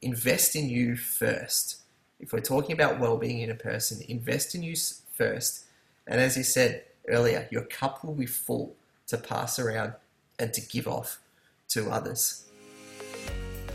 invest 0.00 0.54
in 0.54 0.68
you 0.68 0.96
first. 0.96 1.78
If 2.20 2.32
we're 2.32 2.40
talking 2.40 2.72
about 2.72 3.00
well-being 3.00 3.40
in 3.40 3.50
a 3.50 3.54
person, 3.54 4.00
invest 4.08 4.54
in 4.54 4.62
you 4.62 4.76
first. 5.12 5.64
And 6.06 6.20
as 6.20 6.36
you 6.36 6.44
said 6.44 6.84
earlier, 7.08 7.48
your 7.50 7.62
cup 7.62 8.04
will 8.04 8.14
be 8.14 8.26
full 8.26 8.76
to 9.08 9.16
pass 9.16 9.58
around 9.58 9.94
and 10.38 10.54
to 10.54 10.60
give 10.60 10.86
off 10.86 11.18
to 11.70 11.90
others. 11.90 12.44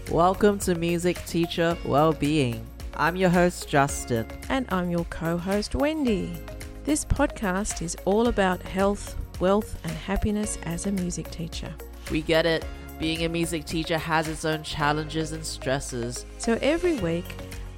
Welcome 0.10 0.60
to 0.60 0.76
Music 0.76 1.24
Teacher 1.26 1.78
Wellbeing. 1.84 2.66
I'm 2.94 3.18
your 3.18 3.30
host, 3.30 3.68
Justin. 3.68 4.26
And 4.48 4.66
I'm 4.70 4.90
your 4.90 5.06
co 5.06 5.38
host, 5.38 5.76
Wendy. 5.76 6.40
This 6.86 7.04
podcast 7.04 7.82
is 7.82 7.98
all 8.06 8.28
about 8.28 8.62
health, 8.62 9.18
wealth, 9.42 9.78
and 9.84 9.92
happiness 9.92 10.58
as 10.64 10.86
a 10.86 10.92
music 10.92 11.30
teacher. 11.32 11.74
We 12.10 12.22
get 12.22 12.46
it. 12.46 12.64
Being 13.04 13.26
a 13.26 13.28
music 13.28 13.66
teacher 13.66 13.98
has 13.98 14.30
its 14.30 14.46
own 14.46 14.64
challenges 14.64 15.34
and 15.34 15.46
stresses. 15.46 16.26
So 16.38 16.58
every 16.62 16.96
week, 17.00 17.26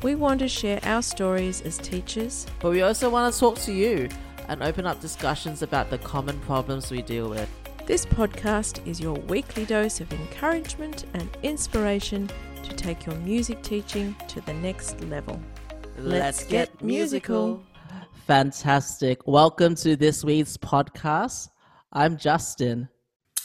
we 0.03 0.13
want 0.13 0.39
to 0.41 0.47
share 0.47 0.79
our 0.83 1.01
stories 1.01 1.63
as 1.63 1.79
teachers. 1.79 2.45
But 2.59 2.69
we 2.69 2.83
also 2.83 3.09
want 3.09 3.33
to 3.33 3.39
talk 3.39 3.57
to 3.61 3.73
you 3.73 4.07
and 4.49 4.61
open 4.61 4.85
up 4.85 5.01
discussions 5.01 5.63
about 5.63 5.89
the 5.89 5.97
common 5.97 6.39
problems 6.41 6.91
we 6.91 7.01
deal 7.01 7.27
with. 7.27 7.49
This 7.87 8.05
podcast 8.05 8.85
is 8.85 8.99
your 8.99 9.15
weekly 9.15 9.65
dose 9.65 9.99
of 9.99 10.13
encouragement 10.13 11.05
and 11.15 11.27
inspiration 11.41 12.29
to 12.61 12.75
take 12.75 13.07
your 13.07 13.15
music 13.15 13.63
teaching 13.63 14.15
to 14.27 14.41
the 14.41 14.53
next 14.53 15.01
level. 15.05 15.41
Let's, 15.97 16.43
get 16.43 16.83
musical. 16.83 17.63
Fantastic. 18.27 19.25
Welcome 19.25 19.73
to 19.77 19.95
this 19.95 20.23
week's 20.23 20.55
podcast. 20.55 21.49
I'm 21.91 22.15
Justin. 22.15 22.89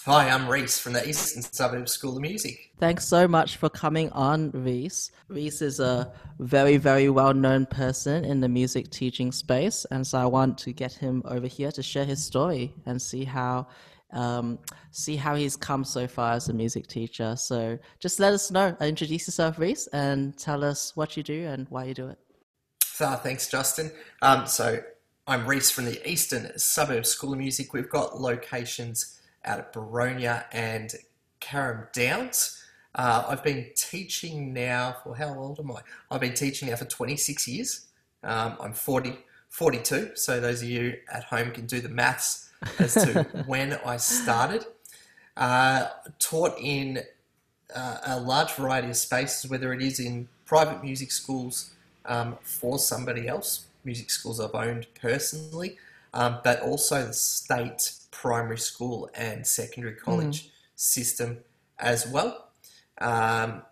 Hi, 0.06 0.30
I'm 0.30 0.48
Reese 0.48 0.78
from 0.78 0.94
the 0.94 1.06
Eastern 1.06 1.42
Suburbs 1.42 1.92
School 1.92 2.16
of 2.16 2.22
Music. 2.22 2.70
Thanks 2.78 3.06
so 3.06 3.28
much 3.28 3.58
for 3.58 3.68
coming 3.68 4.08
on, 4.12 4.50
Reese. 4.52 5.10
Reese 5.28 5.60
is 5.60 5.78
a 5.78 6.10
very, 6.38 6.78
very 6.78 7.10
well 7.10 7.34
known 7.34 7.66
person 7.66 8.24
in 8.24 8.40
the 8.40 8.48
music 8.48 8.90
teaching 8.90 9.30
space, 9.30 9.84
and 9.90 10.06
so 10.06 10.16
I 10.16 10.24
want 10.24 10.56
to 10.58 10.72
get 10.72 10.94
him 10.94 11.22
over 11.26 11.46
here 11.46 11.70
to 11.72 11.82
share 11.82 12.06
his 12.06 12.24
story 12.24 12.72
and 12.86 13.00
see 13.00 13.24
how 13.24 13.66
um, 14.12 14.58
see 14.90 15.16
how 15.16 15.34
he's 15.34 15.54
come 15.54 15.84
so 15.84 16.08
far 16.08 16.32
as 16.32 16.48
a 16.48 16.54
music 16.54 16.86
teacher. 16.86 17.36
So 17.36 17.78
just 17.98 18.18
let 18.18 18.32
us 18.32 18.50
know. 18.50 18.74
Introduce 18.80 19.28
yourself, 19.28 19.58
Reese, 19.58 19.86
and 19.88 20.34
tell 20.38 20.64
us 20.64 20.96
what 20.96 21.14
you 21.14 21.22
do 21.22 21.46
and 21.46 21.66
why 21.68 21.84
you 21.84 21.92
do 21.92 22.08
it. 22.08 22.18
So, 22.84 23.14
thanks, 23.16 23.50
Justin. 23.50 23.92
Um, 24.22 24.46
so 24.46 24.80
I'm 25.26 25.46
Reese 25.46 25.70
from 25.70 25.84
the 25.84 26.10
Eastern 26.10 26.58
Suburbs 26.58 27.10
School 27.10 27.34
of 27.34 27.38
Music. 27.38 27.74
We've 27.74 27.90
got 27.90 28.18
locations 28.18 29.19
out 29.44 29.58
at 29.58 29.72
Boronia 29.72 30.44
and 30.52 30.94
Carrum 31.40 31.92
Downs. 31.92 32.62
Uh, 32.94 33.24
I've 33.28 33.44
been 33.44 33.66
teaching 33.76 34.52
now 34.52 34.96
for 35.02 35.14
how 35.14 35.34
old 35.34 35.60
am 35.60 35.70
I? 35.70 35.80
I've 36.10 36.20
been 36.20 36.34
teaching 36.34 36.68
now 36.68 36.76
for 36.76 36.84
26 36.84 37.46
years. 37.48 37.86
Um, 38.22 38.56
I'm 38.60 38.72
40, 38.72 39.16
42, 39.48 40.12
so 40.14 40.40
those 40.40 40.62
of 40.62 40.68
you 40.68 40.96
at 41.12 41.24
home 41.24 41.52
can 41.52 41.66
do 41.66 41.80
the 41.80 41.88
maths 41.88 42.50
as 42.78 42.94
to 42.94 43.22
when 43.46 43.78
I 43.84 43.96
started. 43.96 44.66
Uh, 45.36 45.88
taught 46.18 46.58
in 46.60 47.00
uh, 47.74 47.98
a 48.04 48.20
large 48.20 48.52
variety 48.52 48.88
of 48.88 48.96
spaces, 48.96 49.48
whether 49.48 49.72
it 49.72 49.80
is 49.80 50.00
in 50.00 50.28
private 50.44 50.82
music 50.82 51.12
schools 51.12 51.70
um, 52.06 52.36
for 52.42 52.78
somebody 52.78 53.28
else, 53.28 53.66
music 53.84 54.10
schools 54.10 54.40
I've 54.40 54.54
owned 54.54 54.86
personally, 55.00 55.78
um, 56.12 56.38
but 56.42 56.60
also 56.60 57.06
the 57.06 57.12
state 57.12 57.92
primary 58.20 58.58
school 58.58 59.08
and 59.14 59.46
secondary 59.46 59.94
college 59.94 60.44
mm. 60.44 60.50
system 60.76 61.38
as 61.78 62.06
well. 62.06 62.50
Um, 63.00 63.62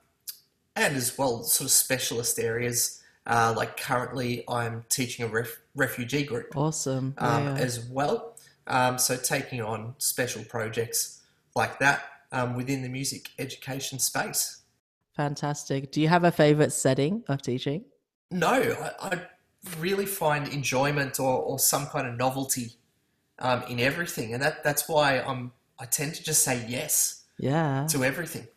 and 0.74 0.96
as 0.96 1.18
well, 1.18 1.42
sort 1.42 1.66
of 1.66 1.70
specialist 1.70 2.38
areas. 2.38 3.02
Uh, 3.26 3.52
like 3.54 3.76
currently, 3.76 4.44
I'm 4.48 4.84
teaching 4.88 5.26
a 5.26 5.28
ref- 5.28 5.60
refugee 5.74 6.22
group. 6.22 6.56
Awesome. 6.56 7.14
Um, 7.18 7.44
yeah. 7.44 7.54
As 7.56 7.84
well. 7.90 8.36
Um, 8.66 8.96
so 8.98 9.16
taking 9.16 9.60
on 9.60 9.94
special 9.98 10.44
projects 10.44 11.20
like 11.54 11.78
that 11.80 12.04
um, 12.32 12.56
within 12.56 12.80
the 12.82 12.88
music 12.88 13.30
education 13.38 13.98
space. 13.98 14.62
Fantastic. 15.14 15.92
Do 15.92 16.00
you 16.00 16.08
have 16.08 16.24
a 16.24 16.32
favorite 16.32 16.72
setting 16.72 17.24
of 17.28 17.42
teaching? 17.42 17.84
No, 18.30 18.52
I, 18.52 19.08
I 19.08 19.20
really 19.78 20.06
find 20.06 20.48
enjoyment 20.48 21.18
or, 21.20 21.42
or 21.42 21.58
some 21.58 21.86
kind 21.86 22.06
of 22.06 22.16
novelty 22.16 22.78
um, 23.38 23.62
in 23.68 23.80
everything, 23.80 24.34
and 24.34 24.42
that 24.42 24.64
that's 24.64 24.88
why 24.88 25.20
I'm 25.20 25.52
I 25.78 25.86
tend 25.86 26.14
to 26.14 26.22
just 26.22 26.42
say 26.42 26.64
yes, 26.68 27.24
yeah, 27.38 27.86
to 27.90 28.04
everything, 28.04 28.48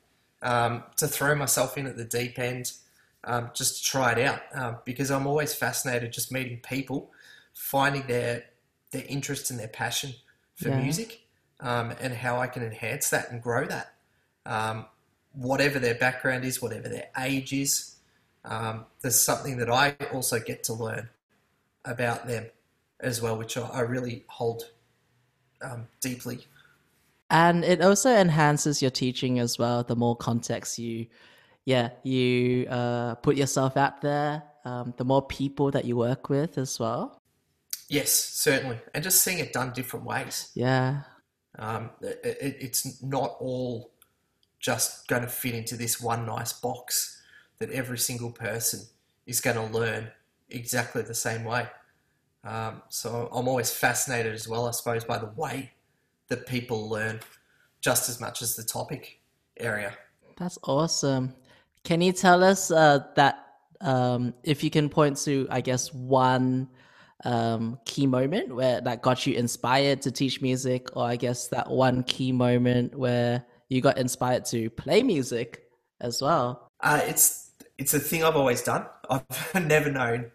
um, 0.41 0.83
to 0.97 1.07
throw 1.07 1.35
myself 1.35 1.77
in 1.77 1.87
at 1.87 1.97
the 1.97 2.05
deep 2.05 2.39
end, 2.39 2.71
um, 3.23 3.51
just 3.53 3.83
to 3.83 3.89
try 3.89 4.13
it 4.13 4.19
out, 4.19 4.41
um, 4.53 4.77
because 4.85 5.11
I'm 5.11 5.27
always 5.27 5.53
fascinated 5.53 6.11
just 6.11 6.31
meeting 6.31 6.59
people, 6.63 7.11
finding 7.53 8.07
their 8.07 8.45
their 8.91 9.03
interest 9.07 9.51
and 9.51 9.59
their 9.59 9.67
passion 9.67 10.13
for 10.55 10.69
yeah. 10.69 10.81
music 10.81 11.21
um, 11.61 11.93
and 12.01 12.13
how 12.13 12.39
I 12.39 12.47
can 12.47 12.63
enhance 12.63 13.09
that 13.09 13.31
and 13.31 13.41
grow 13.41 13.65
that. 13.65 13.93
Um, 14.45 14.85
whatever 15.33 15.79
their 15.79 15.95
background 15.95 16.43
is, 16.43 16.61
whatever 16.61 16.89
their 16.89 17.07
age 17.17 17.53
is, 17.53 17.95
um, 18.43 18.85
there's 19.01 19.19
something 19.19 19.57
that 19.57 19.69
I 19.69 19.95
also 20.11 20.39
get 20.39 20.63
to 20.65 20.73
learn 20.73 21.09
about 21.85 22.27
them 22.27 22.47
as 23.01 23.21
well, 23.21 23.37
which 23.37 23.57
I, 23.57 23.81
really 23.81 24.23
hold 24.27 24.63
um, 25.61 25.87
deeply. 25.99 26.47
And 27.29 27.63
it 27.63 27.81
also 27.81 28.09
enhances 28.09 28.81
your 28.81 28.91
teaching 28.91 29.39
as 29.39 29.57
well. 29.57 29.83
The 29.83 29.95
more 29.95 30.15
context 30.15 30.77
you, 30.77 31.07
yeah, 31.65 31.89
you 32.03 32.67
uh, 32.67 33.15
put 33.15 33.37
yourself 33.37 33.77
out 33.77 34.01
there, 34.01 34.43
um, 34.65 34.93
the 34.97 35.05
more 35.05 35.25
people 35.25 35.71
that 35.71 35.85
you 35.85 35.95
work 35.95 36.29
with 36.29 36.57
as 36.57 36.79
well. 36.79 37.19
Yes, 37.89 38.11
certainly, 38.11 38.79
and 38.93 39.03
just 39.03 39.21
seeing 39.21 39.39
it 39.39 39.51
done 39.51 39.73
different 39.73 40.05
ways. 40.05 40.49
Yeah, 40.53 41.01
um, 41.59 41.89
it, 42.01 42.21
it, 42.23 42.57
it's 42.59 43.03
not 43.03 43.35
all 43.39 43.91
just 44.59 45.07
going 45.07 45.23
to 45.23 45.27
fit 45.27 45.55
into 45.55 45.75
this 45.75 45.99
one 45.99 46.25
nice 46.25 46.53
box 46.53 47.21
that 47.59 47.69
every 47.71 47.97
single 47.97 48.31
person 48.31 48.81
is 49.25 49.41
going 49.41 49.57
to 49.57 49.77
learn 49.77 50.11
exactly 50.49 51.01
the 51.01 51.13
same 51.13 51.43
way. 51.43 51.67
Um, 52.43 52.81
so 52.89 53.29
I'm 53.31 53.47
always 53.47 53.71
fascinated 53.71 54.33
as 54.33 54.47
well, 54.47 54.67
I 54.67 54.71
suppose, 54.71 55.03
by 55.03 55.17
the 55.17 55.31
way 55.35 55.71
that 56.29 56.47
people 56.47 56.89
learn 56.89 57.19
just 57.81 58.09
as 58.09 58.19
much 58.19 58.41
as 58.41 58.55
the 58.55 58.63
topic 58.63 59.19
area. 59.57 59.93
That's 60.37 60.57
awesome. 60.63 61.35
Can 61.83 62.01
you 62.01 62.11
tell 62.11 62.43
us 62.43 62.71
uh, 62.71 62.99
that 63.15 63.47
um, 63.81 64.33
if 64.43 64.63
you 64.63 64.69
can 64.69 64.89
point 64.89 65.17
to, 65.25 65.47
I 65.49 65.61
guess, 65.61 65.93
one 65.93 66.69
um, 67.23 67.79
key 67.85 68.07
moment 68.07 68.53
where 68.55 68.81
that 68.81 69.01
got 69.01 69.25
you 69.27 69.35
inspired 69.35 70.01
to 70.03 70.11
teach 70.11 70.41
music, 70.41 70.95
or 70.95 71.05
I 71.05 71.15
guess 71.15 71.47
that 71.49 71.69
one 71.69 72.03
key 72.03 72.31
moment 72.31 72.95
where 72.95 73.45
you 73.69 73.81
got 73.81 73.97
inspired 73.97 74.45
to 74.45 74.69
play 74.69 75.03
music 75.03 75.63
as 75.99 76.21
well? 76.21 76.69
Uh, 76.79 77.01
it's 77.05 77.51
it's 77.77 77.93
a 77.93 77.99
thing 77.99 78.23
I've 78.23 78.35
always 78.35 78.61
done. 78.61 78.85
I've 79.09 79.25
never 79.65 79.91
known 79.91 80.31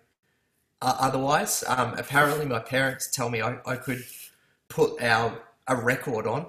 uh, 0.82 0.96
otherwise. 0.98 1.64
Um, 1.66 1.94
apparently, 1.96 2.46
my 2.46 2.58
parents 2.58 3.10
tell 3.10 3.30
me 3.30 3.42
I, 3.42 3.58
I 3.66 3.76
could 3.76 4.04
put 4.68 5.02
our 5.02 5.42
a 5.68 5.76
record 5.76 6.26
on, 6.26 6.46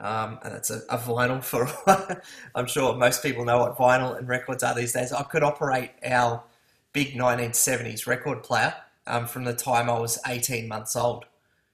um, 0.00 0.38
and 0.44 0.54
that's 0.54 0.70
a, 0.70 0.82
a 0.88 0.98
vinyl 0.98 1.42
for. 1.42 1.68
I'm 2.54 2.66
sure 2.66 2.96
most 2.96 3.22
people 3.22 3.44
know 3.44 3.58
what 3.58 3.76
vinyl 3.76 4.16
and 4.16 4.28
records 4.28 4.62
are 4.62 4.74
these 4.74 4.92
days. 4.92 5.12
I 5.12 5.22
could 5.22 5.42
operate 5.42 5.90
our 6.04 6.44
big 6.92 7.14
1970s 7.14 8.06
record 8.06 8.42
player 8.42 8.74
um, 9.06 9.26
from 9.26 9.44
the 9.44 9.54
time 9.54 9.90
I 9.90 9.98
was 9.98 10.18
18 10.26 10.68
months 10.68 10.96
old. 10.96 11.26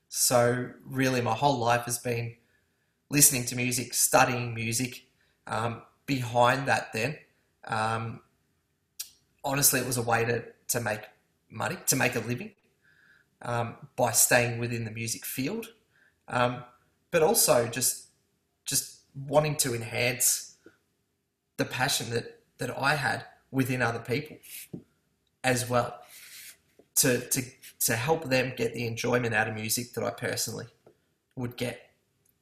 So, 0.09 0.71
really, 0.84 1.21
my 1.21 1.34
whole 1.34 1.59
life 1.59 1.84
has 1.84 1.99
been 1.99 2.34
listening 3.11 3.45
to 3.47 3.57
music, 3.57 3.95
studying 3.95 4.55
music. 4.55 5.05
Um, 5.47 5.83
behind 6.07 6.67
that, 6.67 6.93
then, 6.93 7.17
um, 7.67 8.21
honestly, 9.45 9.81
it 9.81 9.87
was 9.87 9.97
a 9.97 10.03
way 10.03 10.25
to, 10.25 10.45
to 10.69 10.81
make 10.81 11.03
money, 11.51 11.77
to 11.87 11.97
make 11.97 12.17
a 12.17 12.21
living 12.21 12.53
um, 13.43 13.77
by 13.97 14.13
staying 14.13 14.59
within 14.59 14.85
the 14.85 14.91
music 14.91 15.25
field, 15.25 15.69
um, 16.29 16.65
but 17.11 17.23
also 17.23 17.67
just 17.67 18.07
just 18.65 19.01
wanting 19.15 19.57
to 19.57 19.75
enhance 19.75 20.57
the 21.57 21.65
passion 21.65 22.11
that, 22.11 22.41
that 22.59 22.77
I 22.79 22.95
had 22.95 23.25
within 23.51 23.83
other 23.83 23.99
people 23.99 24.37
as 25.43 25.69
well 25.69 26.01
to, 26.97 27.21
to, 27.21 27.43
to 27.81 27.97
help 27.97 28.31
them 28.31 28.53
get 28.57 28.73
the 28.75 28.87
enjoyment 28.87 29.35
out 29.35 29.49
of 29.49 29.55
music 29.55 29.93
that 29.95 30.05
I 30.05 30.11
personally 30.11 30.67
would 31.37 31.57
get 31.57 31.91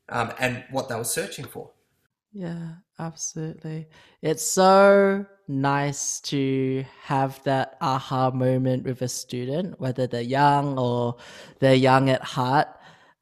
um, 0.08 0.32
and 0.38 0.64
what 0.70 0.88
they 0.88 0.94
were 0.94 1.04
searching 1.04 1.44
for. 1.44 1.70
Yeah, 2.32 2.74
absolutely. 2.98 3.88
It's 4.22 4.44
so 4.44 5.24
nice 5.48 6.20
to 6.20 6.84
have 7.02 7.42
that 7.44 7.76
aha 7.80 8.30
moment 8.30 8.84
with 8.84 9.02
a 9.02 9.08
student, 9.08 9.80
whether 9.80 10.06
they're 10.06 10.20
young 10.20 10.78
or 10.78 11.16
they're 11.58 11.74
young 11.74 12.10
at 12.10 12.22
heart. 12.22 12.68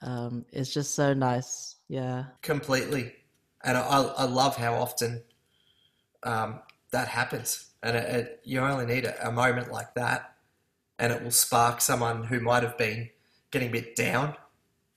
Um, 0.03 0.45
it's 0.53 0.73
just 0.73 0.95
so 0.95 1.15
nice. 1.15 1.77
Yeah. 1.89 2.25
Completely. 2.43 3.13
And 3.65 3.77
I, 3.77 4.03
I 4.03 4.25
love 4.25 4.57
how 4.57 4.75
often 4.75 5.23
um, 6.23 6.61
that 6.91 7.09
happens, 7.09 7.71
and 7.83 7.97
it, 7.97 8.15
it, 8.15 8.41
you 8.45 8.61
only 8.61 8.87
need 8.87 9.05
a, 9.05 9.29
a 9.29 9.33
moment 9.33 9.73
like 9.73 9.95
that, 9.95 10.35
and 10.99 11.13
it 11.13 11.23
will 11.23 11.31
spark 11.31 11.81
someone 11.81 12.25
who 12.25 12.41
might 12.41 12.63
have 12.63 12.79
been 12.79 13.11
getting 13.51 13.69
a 13.69 13.73
bit 13.73 13.97
down 13.97 14.37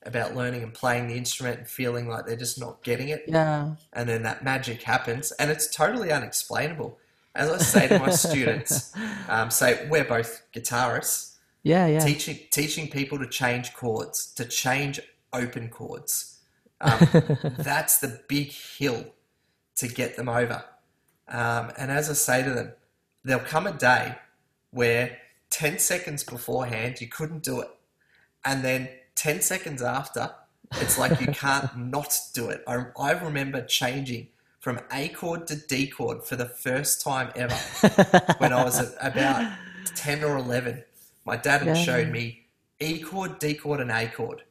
about 0.04 0.36
learning 0.36 0.64
and 0.64 0.74
playing 0.74 1.08
the 1.08 1.16
instrument 1.16 1.60
and 1.60 1.68
feeling 1.68 2.08
like 2.08 2.26
they're 2.26 2.36
just 2.36 2.60
not 2.60 2.84
getting 2.84 3.10
it. 3.10 3.24
Yeah. 3.28 3.76
And 3.94 4.08
then 4.08 4.24
that 4.24 4.44
magic 4.44 4.84
happens, 4.84 5.32
and 5.34 5.52
it's 5.52 5.68
totally 5.74 6.12
unexplainable. 6.12 6.98
As 7.36 7.50
I 7.50 7.58
say 7.58 7.88
to 7.90 8.00
my 8.00 8.10
students, 8.28 8.94
um, 9.28 9.52
say 9.52 9.88
we're 9.90 10.06
both 10.06 10.44
guitarists, 10.54 11.36
Yeah, 11.64 11.86
yeah. 11.88 12.00
teaching 12.00 12.40
teaching 12.52 12.90
people 12.90 13.20
to 13.20 13.28
change 13.28 13.74
chords, 13.74 14.34
to 14.36 14.46
change 14.46 15.00
open 15.34 15.70
chords. 15.70 16.40
Um, 16.82 17.00
that's 17.58 18.00
the 18.00 18.22
big 18.28 18.52
hill 18.52 19.06
to 19.76 19.88
get 19.88 20.16
them 20.16 20.30
over. 20.30 20.64
Um, 21.28 21.72
and 21.78 21.92
as 21.92 22.10
I 22.10 22.14
say 22.14 22.44
to 22.44 22.50
them, 22.52 22.72
there'll 23.24 23.44
come 23.44 23.68
a 23.68 23.74
day 23.74 24.16
where 24.72 25.18
10 25.52 25.80
seconds 25.80 26.24
beforehand 26.24 27.02
you 27.02 27.08
couldn't 27.08 27.44
do 27.44 27.60
it. 27.62 27.70
And 28.46 28.64
then 28.64 28.90
10 29.20 29.42
seconds 29.42 29.82
after, 29.82 30.32
it's 30.72 30.98
like 30.98 31.20
you 31.20 31.28
can't 31.28 31.76
not 31.78 32.18
do 32.34 32.48
it. 32.50 32.64
I, 32.66 32.86
I 32.98 33.12
remember 33.12 33.62
changing 33.66 34.30
from 34.62 34.80
A 34.94 35.10
chord 35.10 35.46
to 35.48 35.58
D 35.58 35.88
chord 35.88 36.24
for 36.24 36.38
the 36.38 36.46
first 36.46 37.02
time 37.02 37.32
ever 37.36 37.54
when 38.38 38.54
I 38.54 38.64
was 38.64 38.80
about 39.02 39.44
10 39.96 40.24
or 40.24 40.38
11. 40.38 40.86
My 41.26 41.36
dad 41.36 41.60
had 41.60 41.68
Yeah. 41.68 41.74
showed 41.84 42.10
me 42.10 42.46
E 42.80 43.00
chord, 43.02 43.40
D 43.40 43.56
chord, 43.56 43.82
and 43.82 43.92
A 43.92 44.08
chord. 44.08 44.44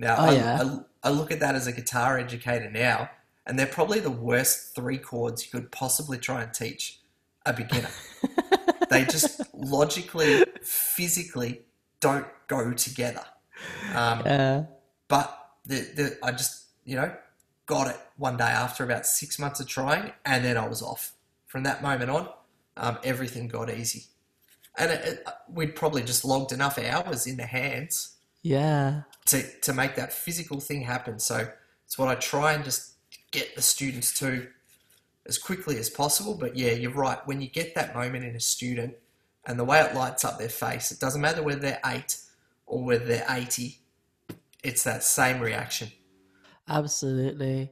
Now, 0.00 0.16
Oh, 0.18 0.24
I, 0.24 0.34
yeah. 0.34 0.62
I, 1.04 1.08
I 1.08 1.10
look 1.10 1.30
at 1.30 1.38
that 1.38 1.54
as 1.54 1.68
a 1.68 1.72
guitar 1.72 2.18
educator 2.18 2.68
now, 2.68 3.10
and 3.46 3.56
they're 3.56 3.66
probably 3.66 4.00
the 4.00 4.10
worst 4.10 4.74
three 4.74 4.98
chords 4.98 5.44
you 5.44 5.52
could 5.52 5.70
possibly 5.70 6.18
try 6.18 6.42
and 6.42 6.52
teach 6.52 6.98
a 7.46 7.52
beginner. 7.52 7.90
they 8.90 9.04
just 9.04 9.54
logically, 9.54 10.42
physically 10.62 11.62
don't 12.00 12.26
go 12.48 12.72
together. 12.72 13.22
Um, 13.94 14.22
Yeah. 14.24 14.64
but 15.08 15.48
the, 15.64 15.76
the, 15.94 16.18
I 16.22 16.32
just, 16.32 16.64
you 16.84 16.96
know, 16.96 17.12
got 17.66 17.88
it 17.88 17.96
one 18.16 18.36
day 18.36 18.44
after 18.44 18.84
about 18.84 19.06
six 19.06 19.38
months 19.38 19.60
of 19.60 19.66
trying, 19.66 20.12
and 20.24 20.44
then 20.44 20.56
I 20.56 20.68
was 20.68 20.82
off. 20.82 21.12
From 21.46 21.62
that 21.64 21.82
moment 21.82 22.10
on, 22.10 22.28
um, 22.76 22.98
everything 23.02 23.48
got 23.48 23.70
easy. 23.70 24.04
And 24.78 24.90
it, 24.90 25.04
it, 25.04 25.26
we'd 25.48 25.74
probably 25.74 26.02
just 26.02 26.24
logged 26.24 26.52
enough 26.52 26.78
hours 26.78 27.26
in 27.26 27.36
the 27.38 27.46
hands 27.46 28.16
Yeah. 28.42 29.02
to, 29.26 29.42
to 29.60 29.72
make 29.72 29.94
that 29.96 30.12
physical 30.12 30.60
thing 30.60 30.82
happen. 30.82 31.18
So 31.18 31.48
it's 31.86 31.98
what 31.98 32.08
I 32.08 32.14
try 32.16 32.52
and 32.52 32.62
just 32.64 32.92
get 33.30 33.56
the 33.56 33.62
students 33.62 34.16
to 34.20 34.48
as 35.24 35.38
quickly 35.38 35.78
as 35.78 35.88
possible. 35.88 36.34
But 36.34 36.56
yeah, 36.56 36.72
you're 36.72 36.90
right. 36.92 37.18
When 37.26 37.40
you 37.40 37.48
get 37.48 37.74
that 37.74 37.94
moment 37.94 38.24
in 38.24 38.36
a 38.36 38.40
student 38.40 38.94
and 39.46 39.58
the 39.58 39.64
way 39.64 39.80
it 39.80 39.94
lights 39.94 40.24
up 40.24 40.38
their 40.38 40.48
face, 40.50 40.92
it 40.92 41.00
doesn't 41.00 41.20
matter 41.20 41.42
whether 41.42 41.60
they're 41.60 41.80
eight 41.86 42.18
or 42.66 42.84
whether 42.84 43.04
they're 43.04 43.26
80, 43.28 43.78
it's 44.62 44.84
that 44.84 45.02
same 45.04 45.40
reaction. 45.40 45.92
Absolutely. 46.68 47.70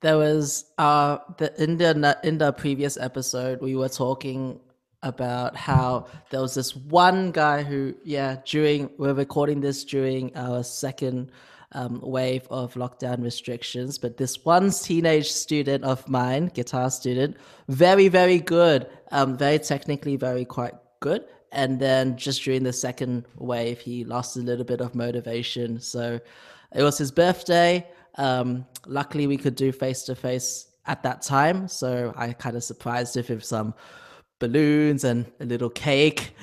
There 0.00 0.16
was 0.16 0.64
uh 0.78 1.18
the 1.36 1.62
in 1.62 1.76
the 1.76 2.18
in 2.24 2.38
the 2.38 2.52
previous 2.52 2.96
episode 2.96 3.60
we 3.60 3.76
were 3.76 3.90
talking 3.90 4.58
about 5.02 5.56
how 5.56 6.06
there 6.30 6.40
was 6.40 6.54
this 6.54 6.74
one 6.74 7.32
guy 7.32 7.62
who 7.62 7.94
yeah 8.04 8.36
during 8.44 8.90
we're 8.98 9.14
recording 9.14 9.60
this 9.60 9.84
during 9.84 10.34
our 10.36 10.62
second 10.62 11.30
um, 11.72 12.00
wave 12.02 12.46
of 12.50 12.74
lockdown 12.74 13.22
restrictions 13.22 13.96
but 13.96 14.16
this 14.16 14.44
one 14.44 14.70
teenage 14.70 15.30
student 15.30 15.84
of 15.84 16.06
mine 16.08 16.46
guitar 16.46 16.90
student 16.90 17.36
very 17.68 18.08
very 18.08 18.38
good 18.38 18.86
um 19.12 19.38
very 19.38 19.58
technically 19.58 20.16
very 20.16 20.44
quite 20.44 20.74
good 21.00 21.24
and 21.52 21.80
then 21.80 22.16
just 22.16 22.42
during 22.44 22.62
the 22.62 22.72
second 22.72 23.24
wave 23.36 23.80
he 23.80 24.04
lost 24.04 24.36
a 24.36 24.40
little 24.40 24.64
bit 24.64 24.80
of 24.80 24.94
motivation 24.94 25.80
so 25.80 26.20
it 26.74 26.82
was 26.82 26.98
his 26.98 27.10
birthday 27.10 27.86
um, 28.16 28.66
luckily, 28.86 29.26
we 29.26 29.36
could 29.36 29.54
do 29.54 29.72
face 29.72 30.02
to 30.04 30.14
face 30.14 30.68
at 30.86 31.02
that 31.02 31.22
time, 31.22 31.68
so 31.68 32.12
I 32.16 32.32
kind 32.32 32.56
of 32.56 32.64
surprised 32.64 33.16
him 33.16 33.24
with 33.28 33.44
some 33.44 33.74
balloons 34.38 35.04
and 35.04 35.30
a 35.40 35.44
little 35.44 35.70
cake. 35.70 36.34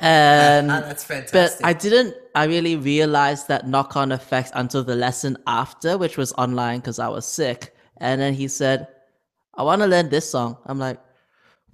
And 0.00 0.70
Ah, 0.70 0.80
that's 0.80 1.04
but. 1.30 1.58
I 1.62 1.72
didn't. 1.72 2.16
I 2.34 2.44
really 2.44 2.76
realized 2.76 3.48
that 3.48 3.66
knock 3.68 3.96
on 3.96 4.12
effects 4.12 4.50
until 4.54 4.82
the 4.82 4.96
lesson 4.96 5.36
after, 5.46 5.96
which 5.96 6.16
was 6.16 6.32
online 6.34 6.80
because 6.80 6.98
I 6.98 7.08
was 7.08 7.26
sick. 7.26 7.74
And 7.98 8.20
then 8.20 8.34
he 8.34 8.48
said, 8.48 8.88
"I 9.54 9.62
want 9.62 9.82
to 9.82 9.86
learn 9.86 10.08
this 10.08 10.28
song." 10.28 10.58
I'm 10.66 10.78
like. 10.78 11.00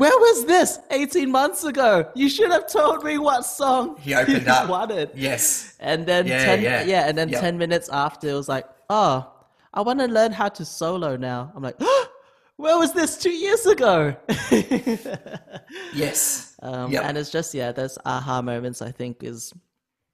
Where 0.00 0.18
was 0.18 0.46
this 0.46 0.78
18 0.90 1.30
months 1.30 1.62
ago? 1.64 2.10
You 2.14 2.30
should 2.30 2.50
have 2.50 2.66
told 2.72 3.04
me 3.04 3.18
what 3.18 3.42
song 3.44 3.96
He 4.00 4.14
opened 4.14 4.48
up. 4.48 4.66
wanted. 4.70 5.10
yes. 5.14 5.76
And 5.78 6.06
then 6.06 6.26
Yeah, 6.26 6.44
ten, 6.44 6.62
yeah. 6.62 6.82
yeah, 6.84 7.06
and 7.08 7.18
then 7.18 7.28
Yep. 7.28 7.40
ten 7.40 7.58
minutes 7.58 7.88
after, 7.90 8.28
it 8.30 8.32
was 8.32 8.48
like, 8.48 8.64
oh, 8.88 9.30
I 9.74 9.82
want 9.82 9.98
to 10.00 10.06
learn 10.06 10.32
how 10.32 10.48
to 10.48 10.64
solo 10.64 11.16
now. 11.18 11.52
I'm 11.54 11.62
like, 11.62 11.78
where 12.56 12.78
was 12.78 12.94
this 12.94 13.18
two 13.18 13.30
years 13.30 13.66
ago? 13.66 14.16
Yes. 15.94 16.56
um, 16.62 16.90
Yep. 16.90 17.04
And 17.04 17.18
it's 17.18 17.30
just 17.30 17.54
yeah, 17.54 17.70
those 17.72 17.98
aha 18.06 18.42
moments 18.42 18.80
I 18.82 18.90
think 18.92 19.22
is 19.22 19.52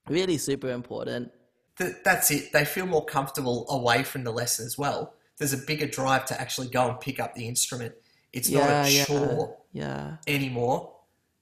really 0.08 0.36
super 0.38 0.70
important. 0.70 1.30
Th- 1.78 1.94
that's 2.04 2.30
it. 2.30 2.52
They 2.52 2.64
feel 2.64 2.86
more 2.86 3.04
comfortable 3.04 3.66
away 3.70 4.02
from 4.02 4.24
the 4.24 4.32
lesson 4.32 4.66
as 4.66 4.76
well. 4.76 5.14
There's 5.38 5.52
a 5.52 5.58
bigger 5.58 5.86
drive 5.86 6.24
to 6.26 6.40
actually 6.40 6.68
go 6.68 6.88
and 6.90 6.98
pick 7.00 7.20
up 7.20 7.34
the 7.34 7.46
instrument. 7.48 7.94
It's 8.32 8.50
not 8.50 8.68
a 8.68 8.90
yeah, 8.90 9.04
chore 9.04 9.56
yeah, 9.72 10.16
anymore. 10.26 10.92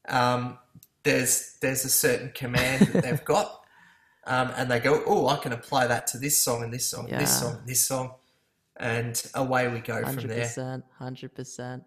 Um, 0.08 0.58
there's 1.02 1.56
there's 1.60 1.84
a 1.84 1.88
certain 1.88 2.32
command 2.34 2.86
that 2.86 3.02
they've 3.02 3.24
got, 3.34 3.64
um, 4.26 4.52
and 4.56 4.70
they 4.70 4.80
go, 4.80 5.02
"Oh, 5.06 5.28
I 5.28 5.36
can 5.36 5.52
apply 5.52 5.86
that 5.86 6.06
to 6.08 6.18
this 6.18 6.38
song 6.38 6.62
and 6.62 6.72
this 6.72 6.86
song, 6.86 7.08
and 7.10 7.20
this 7.20 7.40
song, 7.40 7.56
and 7.58 7.66
this 7.68 7.86
song," 7.86 8.14
and 8.76 9.30
away 9.34 9.68
we 9.68 9.80
go 9.80 9.96
from 9.96 10.04
hundred 10.04 10.30
there. 10.30 10.82
hundred 10.98 11.34
percent. 11.34 11.84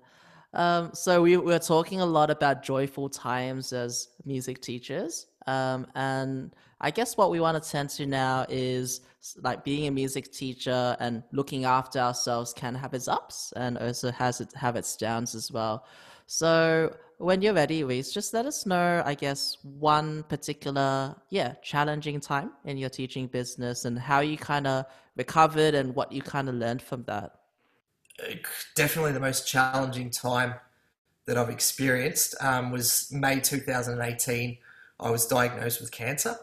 Um, 0.53 0.91
so 0.93 1.21
we 1.21 1.37
we're 1.37 1.59
talking 1.59 2.01
a 2.01 2.05
lot 2.05 2.29
about 2.29 2.63
joyful 2.63 3.09
times 3.09 3.73
as 3.73 4.09
music 4.25 4.61
teachers, 4.61 5.27
um, 5.47 5.87
and 5.95 6.55
I 6.79 6.91
guess 6.91 7.17
what 7.17 7.31
we 7.31 7.39
want 7.39 7.61
to 7.61 7.69
tend 7.69 7.89
to 7.91 8.05
now 8.05 8.45
is 8.49 9.01
like 9.41 9.63
being 9.63 9.87
a 9.87 9.91
music 9.91 10.31
teacher 10.31 10.95
and 10.99 11.23
looking 11.31 11.65
after 11.65 11.99
ourselves 11.99 12.53
can 12.53 12.75
have 12.75 12.93
its 12.93 13.07
ups 13.07 13.51
and 13.55 13.77
also 13.77 14.11
has 14.11 14.41
it 14.41 14.53
have 14.53 14.75
its 14.75 14.95
downs 14.95 15.33
as 15.33 15.51
well. 15.51 15.85
So 16.27 16.95
when 17.17 17.41
you're 17.41 17.53
ready, 17.53 17.83
Reese, 17.83 18.13
just 18.13 18.33
let 18.33 18.45
us 18.45 18.65
know, 18.65 19.01
I 19.05 19.15
guess, 19.15 19.57
one 19.63 20.23
particular, 20.23 21.15
yeah, 21.29 21.53
challenging 21.63 22.19
time 22.19 22.51
in 22.65 22.77
your 22.77 22.89
teaching 22.89 23.27
business 23.27 23.85
and 23.85 23.97
how 23.97 24.19
you 24.19 24.37
kind 24.37 24.67
of 24.67 24.85
recovered 25.15 25.73
and 25.73 25.95
what 25.95 26.11
you 26.11 26.21
kind 26.21 26.47
of 26.47 26.55
learned 26.55 26.81
from 26.81 27.03
that. 27.05 27.31
definitely 28.75 29.13
the 29.13 29.19
most 29.19 29.47
challenging 29.47 30.09
time 30.09 30.55
that 31.25 31.37
I've 31.37 31.49
experienced 31.49 32.35
um, 32.41 32.71
was 32.71 33.11
May 33.11 33.39
2018. 33.39 34.57
I 34.99 35.09
was 35.09 35.27
diagnosed 35.27 35.79
with 35.79 35.91
cancer, 35.91 36.37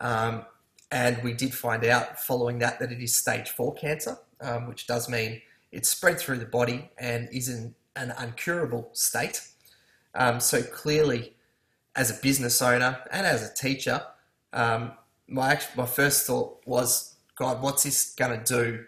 um, 0.00 0.44
and 0.90 1.22
we 1.22 1.32
did 1.32 1.54
find 1.54 1.84
out 1.84 2.20
following 2.20 2.58
that 2.58 2.78
that 2.78 2.92
it 2.92 3.02
is 3.02 3.14
stage 3.14 3.50
four 3.50 3.74
cancer, 3.74 4.18
um, 4.40 4.68
which 4.68 4.86
does 4.86 5.08
mean 5.08 5.42
it's 5.72 5.88
spread 5.88 6.18
through 6.18 6.38
the 6.38 6.46
body 6.46 6.90
and 6.98 7.28
is 7.32 7.48
in 7.48 7.74
an 7.96 8.10
uncurable 8.18 8.96
state. 8.96 9.42
Um, 10.14 10.40
so 10.40 10.62
clearly, 10.62 11.34
as 11.94 12.10
a 12.10 12.20
business 12.22 12.62
owner 12.62 13.00
and 13.10 13.26
as 13.26 13.48
a 13.48 13.52
teacher, 13.54 14.02
um, 14.52 14.92
my 15.26 15.60
my 15.76 15.86
first 15.86 16.26
thought 16.26 16.62
was, 16.66 17.16
God, 17.34 17.62
what's 17.62 17.82
this 17.82 18.14
going 18.14 18.38
to 18.40 18.44
do 18.44 18.84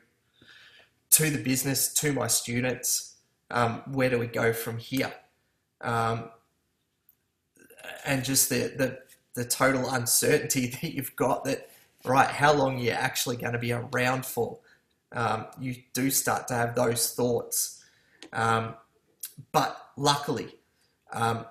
to 1.11 1.31
the 1.31 1.43
business, 1.43 1.93
to 1.95 2.13
my 2.13 2.27
students. 2.27 3.17
Um, 3.51 3.83
where 3.87 4.11
do 4.11 4.19
we 4.19 4.27
go 4.27 4.53
from 4.53 4.79
here? 4.79 5.13
Um, 5.81 6.31
and 8.05 8.25
just 8.25 8.51
the, 8.51 8.73
the 8.77 8.99
the 9.39 9.45
total 9.45 9.89
uncertainty 9.89 10.67
that 10.83 10.93
you've 10.93 11.15
got 11.15 11.45
that 11.45 11.71
right, 12.05 12.29
how 12.29 12.53
long 12.53 12.79
you're 12.79 12.95
actually 12.95 13.37
going 13.37 13.53
to 13.53 13.59
be 13.59 13.73
around 13.73 14.27
for. 14.27 14.59
Um, 15.13 15.47
you 15.59 15.77
do 15.95 16.11
start 16.11 16.49
to 16.49 16.55
have 16.55 16.75
those 16.75 17.15
thoughts, 17.15 17.83
um, 18.33 18.75
but 19.53 19.91
luckily, 19.97 20.49
um, 21.13 21.47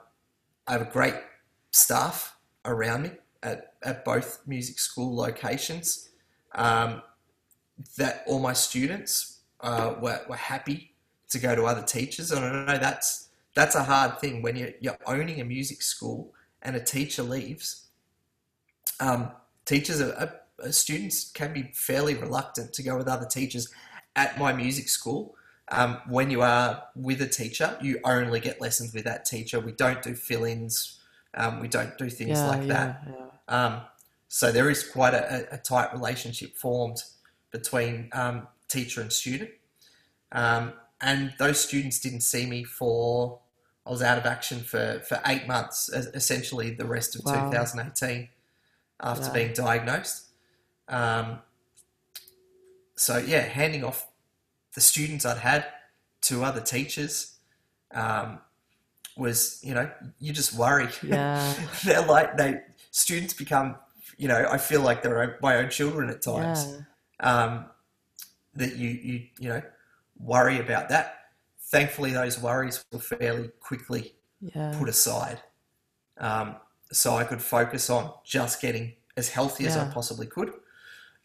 I 0.67 0.74
have 0.74 0.82
a 0.82 0.91
great 0.91 1.15
staff 1.72 2.36
around 2.65 3.03
me 3.03 3.12
at, 3.41 3.74
at 3.82 4.06
both 4.06 4.41
music 4.46 4.77
school 4.77 5.15
locations. 5.15 6.10
Um, 6.53 7.01
that 7.98 8.24
all 8.27 8.39
my 8.39 8.53
students 8.53 9.39
uh, 9.62 9.96
were, 10.01 10.20
were 10.27 10.36
happy 10.36 10.91
to 11.29 11.39
go 11.39 11.56
to 11.56 11.63
other 11.65 11.84
teachers. 11.84 12.32
And 12.32 12.44
I 12.44 12.65
know 12.65 12.79
that's 12.79 13.29
that's 13.56 13.75
a 13.75 13.84
hard 13.84 14.20
thing 14.20 14.41
when 14.41 14.56
you're, 14.56 14.74
you're 14.79 14.98
owning 15.06 15.41
a 15.41 15.46
music 15.46 15.82
school 15.82 16.34
and 16.61 16.75
a 16.75 16.83
teacher 16.83 17.23
leaves. 17.23 17.87
Um, 18.99 19.31
teachers, 19.65 20.01
are, 20.01 20.13
are, 20.63 20.71
students 20.71 21.31
can 21.31 21.53
be 21.53 21.71
fairly 21.73 22.15
reluctant 22.15 22.73
to 22.73 22.83
go 22.83 22.97
with 22.97 23.07
other 23.07 23.25
teachers 23.25 23.69
at 24.15 24.39
my 24.39 24.53
music 24.53 24.89
school 24.89 25.35
um, 25.69 25.99
when 26.07 26.29
you 26.29 26.41
are 26.41 26.83
with 26.95 27.21
a 27.21 27.27
teacher, 27.27 27.77
you 27.81 27.99
only 28.03 28.39
get 28.39 28.61
lessons 28.61 28.93
with 28.93 29.03
that 29.03 29.25
teacher. 29.25 29.59
We 29.59 29.73
don't 29.73 30.01
do 30.01 30.15
fill-ins. 30.15 30.99
Um, 31.33 31.59
we 31.59 31.67
don't 31.67 31.97
do 31.97 32.09
things 32.09 32.39
yeah, 32.39 32.47
like 32.47 32.61
yeah, 32.61 32.67
that. 32.67 33.07
yeah. 33.07 33.65
Um, 33.65 33.81
so 34.29 34.51
there 34.51 34.69
is 34.69 34.87
quite 34.87 35.13
a, 35.13 35.53
a 35.53 35.57
tight 35.57 35.93
relationship 35.93 36.55
formed 36.55 37.03
between 37.51 38.09
um, 38.13 38.47
teacher 38.69 39.01
and 39.01 39.11
student. 39.11 39.51
Um, 40.31 40.73
and 41.01 41.33
those 41.37 41.59
students 41.59 41.99
didn't 41.99 42.21
see 42.21 42.45
me 42.45 42.63
for, 42.63 43.39
I 43.88 43.89
was 43.89 44.01
out 44.01 44.17
of 44.17 44.25
action 44.25 44.60
for, 44.60 45.01
for 45.08 45.22
eight 45.25 45.48
months, 45.48 45.88
essentially 45.89 46.72
the 46.72 46.86
rest 46.86 47.15
of 47.15 47.24
Wow. 47.25 47.50
2018 47.50 48.27
after 49.00 49.25
Yeah. 49.27 49.32
being 49.32 49.53
diagnosed. 49.53 50.25
Um, 50.89 51.39
so 52.96 53.17
yeah, 53.17 53.41
handing 53.41 53.84
off 53.84 54.08
the 54.74 54.82
students 54.82 55.25
I'd 55.25 55.38
had 55.38 55.65
to 56.24 56.44
other 56.44 56.62
teachers 56.62 57.36
um, 57.91 58.39
was, 59.15 59.60
you 59.63 59.74
know, 59.74 59.89
you 60.20 60.34
just 60.34 60.53
worry. 60.53 60.89
Yeah. 61.01 61.53
they're 61.86 62.06
like 62.06 62.38
they 62.38 62.62
students 62.91 63.34
become, 63.34 63.75
you 64.17 64.27
know, 64.27 64.48
I 64.51 64.58
feel 64.58 64.82
like 64.82 65.01
they're 65.03 65.22
own- 65.22 65.36
my 65.41 65.56
own 65.58 65.70
children 65.70 66.10
at 66.10 66.22
times. 66.22 66.65
Yeah. 67.22 67.44
Um, 67.44 67.65
that 68.56 68.75
you 68.75 68.89
you 68.89 69.27
you 69.39 69.50
know 69.50 69.62
worry 70.20 70.60
about 70.60 70.89
that. 70.89 71.26
Thankfully, 71.69 72.12
those 72.13 72.39
worries 72.39 72.83
were 72.91 73.00
fairly 73.00 73.50
quickly 73.59 74.15
Yeah. 74.39 74.74
put 74.77 74.88
aside, 74.88 75.41
um, 76.17 76.55
so 76.91 77.15
I 77.15 77.24
could 77.25 77.41
focus 77.41 77.89
on 77.89 78.13
just 78.24 78.62
getting 78.62 78.95
as 79.17 79.29
healthy 79.29 79.65
as 79.65 79.75
I 79.75 79.89
possibly 79.91 80.27
could. 80.27 80.53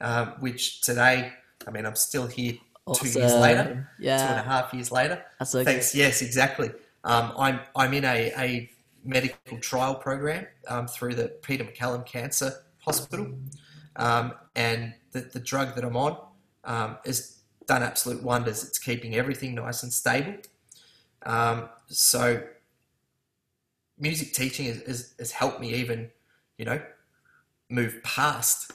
Um, 0.01 0.35
which 0.41 0.81
today, 0.81 1.33
I 1.67 1.71
mean, 1.71 1.87
I'm 1.87 1.95
still 1.95 2.27
here 2.27 2.55
two 2.95 3.07
years 3.09 3.35
later, 3.35 3.65
two 3.65 3.71
and 3.71 3.79
a 3.79 3.87
Yeah. 4.05 4.43
half 4.43 4.75
years 4.75 4.91
later. 4.91 5.25
That's 5.39 5.55
okay. 5.55 5.65
Thanks. 5.65 5.95
Yes, 5.95 6.23
exactly. 6.23 6.73
Um, 7.05 7.33
I'm 7.39 7.61
I'm 7.77 7.95
in 7.95 8.05
a, 8.05 8.33
a 8.37 8.71
medical 9.05 9.59
trial 9.61 9.95
program 9.95 10.47
um, 10.67 10.89
through 10.89 11.15
the 11.15 11.29
Peter 11.43 11.63
MacCallum 11.65 12.05
Cancer 12.05 12.65
Hospital, 12.79 13.33
um, 13.95 14.33
and 14.57 14.95
the, 15.13 15.21
the 15.21 15.39
drug 15.41 15.77
that 15.77 15.85
I'm 15.85 15.97
on 15.97 16.19
um, 16.65 16.99
has 17.05 17.42
done 17.67 17.83
absolute 17.83 18.23
wonders. 18.23 18.65
It's 18.65 18.79
keeping 18.79 19.15
everything 19.15 19.55
nice 19.55 19.83
and 19.83 19.93
stable. 19.93 20.35
Um, 21.25 21.69
so, 21.87 22.43
music 23.99 24.33
teaching 24.33 24.67
has, 24.67 25.33
helped 25.33 25.61
me 25.61 25.75
even, 25.75 26.11
you 26.59 26.65
know, 26.65 26.81
move 27.69 28.03
past 28.03 28.73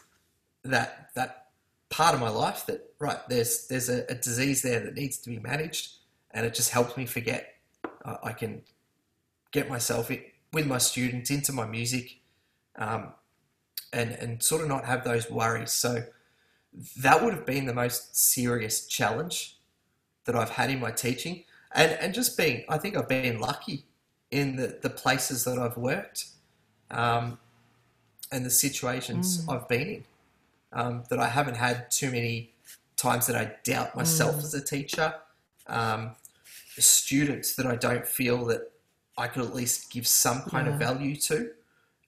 that 0.63 1.09
that 1.15 1.47
part 1.89 2.13
of 2.13 2.19
my 2.19 2.29
life 2.29 2.65
that 2.65 2.93
right 2.99 3.19
there's 3.29 3.67
there's 3.67 3.89
a, 3.89 4.05
a 4.09 4.15
disease 4.15 4.61
there 4.61 4.79
that 4.79 4.95
needs 4.95 5.17
to 5.17 5.29
be 5.29 5.39
managed 5.39 5.97
and 6.31 6.45
it 6.45 6.53
just 6.53 6.71
helps 6.71 6.97
me 6.97 7.05
forget 7.05 7.55
I, 8.03 8.17
I 8.23 8.33
can 8.33 8.63
get 9.51 9.69
myself 9.69 10.11
in, 10.11 10.21
with 10.51 10.65
my 10.65 10.79
students 10.79 11.29
into 11.29 11.53
my 11.53 11.65
music 11.65 12.19
um, 12.75 13.13
and 13.93 14.11
and 14.11 14.43
sort 14.43 14.61
of 14.61 14.67
not 14.67 14.85
have 14.85 15.03
those 15.03 15.29
worries 15.29 15.71
so 15.71 16.03
that 16.97 17.23
would 17.23 17.33
have 17.33 17.45
been 17.45 17.65
the 17.65 17.73
most 17.73 18.15
serious 18.15 18.85
challenge 18.85 19.57
that 20.25 20.35
I've 20.35 20.51
had 20.51 20.69
in 20.69 20.79
my 20.79 20.91
teaching 20.91 21.43
and 21.73 21.91
and 21.93 22.13
just 22.13 22.37
being 22.37 22.63
I 22.69 22.77
think 22.77 22.95
I've 22.97 23.07
been 23.07 23.39
lucky 23.39 23.85
in 24.31 24.55
the, 24.57 24.77
the 24.81 24.89
places 24.89 25.43
that 25.45 25.57
I've 25.57 25.77
worked 25.77 26.25
um, 26.91 27.39
and 28.31 28.45
the 28.45 28.49
situations 28.49 29.45
I've 29.47 29.67
been 29.67 29.87
in 29.87 30.03
um, 30.73 31.03
that 31.09 31.19
I 31.19 31.27
haven't 31.27 31.55
had 31.55 31.89
too 31.89 32.11
many 32.11 32.51
times 32.95 33.27
that 33.27 33.35
I 33.35 33.53
doubt 33.63 33.95
myself 33.95 34.37
as 34.37 34.53
a 34.53 34.63
teacher. 34.63 35.13
Um, 35.67 36.11
students 36.77 37.55
that 37.55 37.65
I 37.65 37.75
don't 37.75 38.07
feel 38.07 38.45
that 38.45 38.71
I 39.17 39.27
could 39.27 39.43
at 39.43 39.53
least 39.53 39.91
give 39.91 40.05
some 40.05 40.41
kind 40.43 40.67
of 40.67 40.75
value 40.75 41.15
to. 41.15 41.51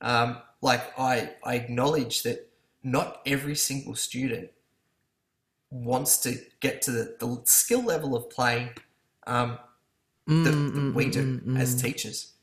Um, 0.02 0.38
like 0.62 0.98
I, 1.00 1.32
I 1.44 1.56
acknowledge 1.56 2.24
that 2.24 2.50
not 2.84 3.22
every 3.26 3.56
single 3.56 3.96
student 3.96 4.52
wants 5.72 6.18
to 6.18 6.40
get 6.60 6.82
to 6.84 6.92
the, 6.92 7.16
the 7.20 7.42
skill 7.46 7.84
level 7.84 8.16
of 8.16 8.30
play 8.30 8.72
um, 9.28 9.60
that, 10.28 10.30
Mm, 10.30 10.44
that 10.44 10.54
mm, 10.76 10.94
we 10.94 11.06
mm, 11.06 11.12
do 11.12 11.42
mm, 11.46 11.60
as 11.60 11.76
mm. 11.76 11.82
teachers. 11.82 12.34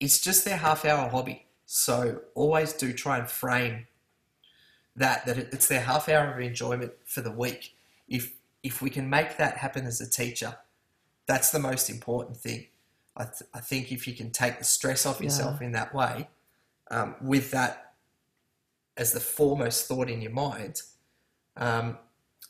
It's 0.00 0.20
just 0.20 0.44
their 0.44 0.56
half 0.58 0.84
hour 0.84 1.08
hobby. 1.08 1.46
So 1.64 2.22
always 2.34 2.72
do 2.72 2.92
try 2.92 3.18
and 3.18 3.28
frame 3.28 3.86
that 4.96 5.24
that 5.26 5.38
it- 5.38 5.48
it's 5.52 5.68
their 5.68 5.80
half 5.80 6.08
hour 6.08 6.32
of 6.32 6.40
enjoyment 6.40 6.92
for 7.04 7.20
the 7.22 7.30
week. 7.30 7.74
If 8.08 8.34
if 8.62 8.80
we 8.80 8.90
can 8.90 9.08
make 9.10 9.36
that 9.38 9.56
happen 9.58 9.86
as 9.86 10.00
a 10.00 10.08
teacher, 10.08 10.58
that's 11.26 11.50
the 11.50 11.58
most 11.58 11.90
important 11.90 12.36
thing. 12.36 12.68
I, 13.16 13.24
th- 13.24 13.50
I 13.52 13.60
think 13.60 13.90
if 13.90 14.06
you 14.06 14.14
can 14.14 14.30
take 14.30 14.58
the 14.58 14.64
stress 14.64 15.04
off 15.04 15.20
yourself 15.20 15.60
in 15.60 15.72
that 15.72 15.92
way, 15.94 16.28
um, 16.90 17.16
with 17.20 17.50
that 17.50 17.94
as 18.96 19.12
the 19.12 19.20
foremost 19.20 19.88
thought 19.88 20.08
in 20.08 20.22
your 20.22 20.30
mind, 20.32 20.82
um, 21.56 21.98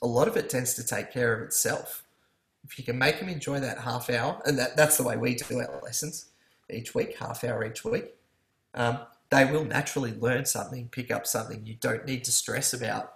a 0.02 0.06
lot 0.06 0.28
of 0.28 0.36
it 0.36 0.50
tends 0.50 0.74
to 0.74 0.84
take 0.84 1.12
care 1.12 1.32
of 1.34 1.42
itself. 1.42 2.04
If 2.64 2.78
you 2.78 2.84
can 2.84 2.98
make 2.98 3.18
them 3.18 3.28
enjoy 3.28 3.60
that 3.60 3.78
half 3.78 4.10
hour, 4.10 4.40
and 4.44 4.58
that, 4.58 4.76
that's 4.76 4.96
the 4.96 5.04
way 5.04 5.16
we 5.16 5.34
do 5.34 5.60
our 5.60 5.80
lessons 5.82 6.26
each 6.70 6.94
week, 6.94 7.16
half 7.18 7.44
hour 7.44 7.64
each 7.64 7.84
week, 7.84 8.14
um, 8.74 8.98
they 9.30 9.44
will 9.44 9.64
naturally 9.64 10.12
learn 10.14 10.44
something, 10.44 10.88
pick 10.88 11.10
up 11.10 11.26
something. 11.26 11.64
You 11.64 11.74
don't 11.80 12.04
need 12.04 12.24
to 12.24 12.32
stress 12.32 12.74
about 12.74 13.14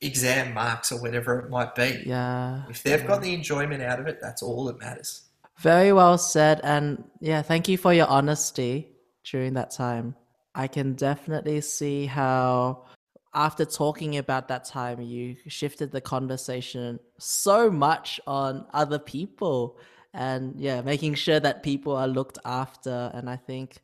exam 0.00 0.52
marks 0.52 0.90
or 0.90 1.00
whatever 1.00 1.38
it 1.38 1.50
might 1.50 1.74
be. 1.74 2.02
Yeah. 2.04 2.62
If 2.68 2.82
they've 2.82 3.06
got 3.06 3.22
the 3.22 3.32
enjoyment 3.32 3.82
out 3.82 4.00
of 4.00 4.06
it, 4.08 4.18
that's 4.20 4.42
all 4.42 4.64
that 4.64 4.80
matters. 4.80 5.22
Very 5.58 5.92
well 5.92 6.18
said. 6.18 6.60
And 6.64 7.04
yeah, 7.20 7.42
thank 7.42 7.68
you 7.68 7.78
for 7.78 7.94
your 7.94 8.08
honesty 8.08 8.88
during 9.24 9.54
that 9.54 9.70
time. 9.70 10.16
I 10.54 10.66
can 10.66 10.94
definitely 10.94 11.60
see 11.60 12.06
how, 12.06 12.84
after 13.34 13.64
talking 13.64 14.18
about 14.18 14.48
that 14.48 14.64
time, 14.64 15.00
you 15.00 15.36
shifted 15.46 15.90
the 15.90 16.00
conversation 16.00 16.98
so 17.18 17.70
much 17.70 18.20
on 18.26 18.66
other 18.72 18.98
people 18.98 19.78
and 20.12 20.60
yeah, 20.60 20.82
making 20.82 21.14
sure 21.14 21.40
that 21.40 21.62
people 21.62 21.96
are 21.96 22.08
looked 22.08 22.38
after. 22.44 23.10
And 23.14 23.30
I 23.30 23.36
think, 23.36 23.78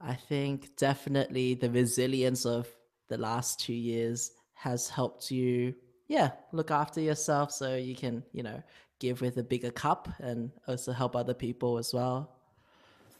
I 0.00 0.14
think 0.14 0.76
definitely 0.76 1.54
the 1.54 1.70
resilience 1.70 2.46
of 2.46 2.68
the 3.08 3.18
last 3.18 3.60
two 3.60 3.74
years 3.74 4.30
has 4.54 4.88
helped 4.88 5.30
you, 5.30 5.74
yeah, 6.06 6.30
look 6.52 6.70
after 6.70 7.00
yourself 7.00 7.50
so 7.50 7.74
you 7.74 7.96
can, 7.96 8.22
you 8.32 8.44
know, 8.44 8.62
give 9.00 9.20
with 9.20 9.36
a 9.36 9.42
bigger 9.42 9.70
cup 9.70 10.08
and 10.20 10.50
also 10.68 10.92
help 10.92 11.16
other 11.16 11.34
people 11.34 11.78
as 11.78 11.92
well. 11.92 12.36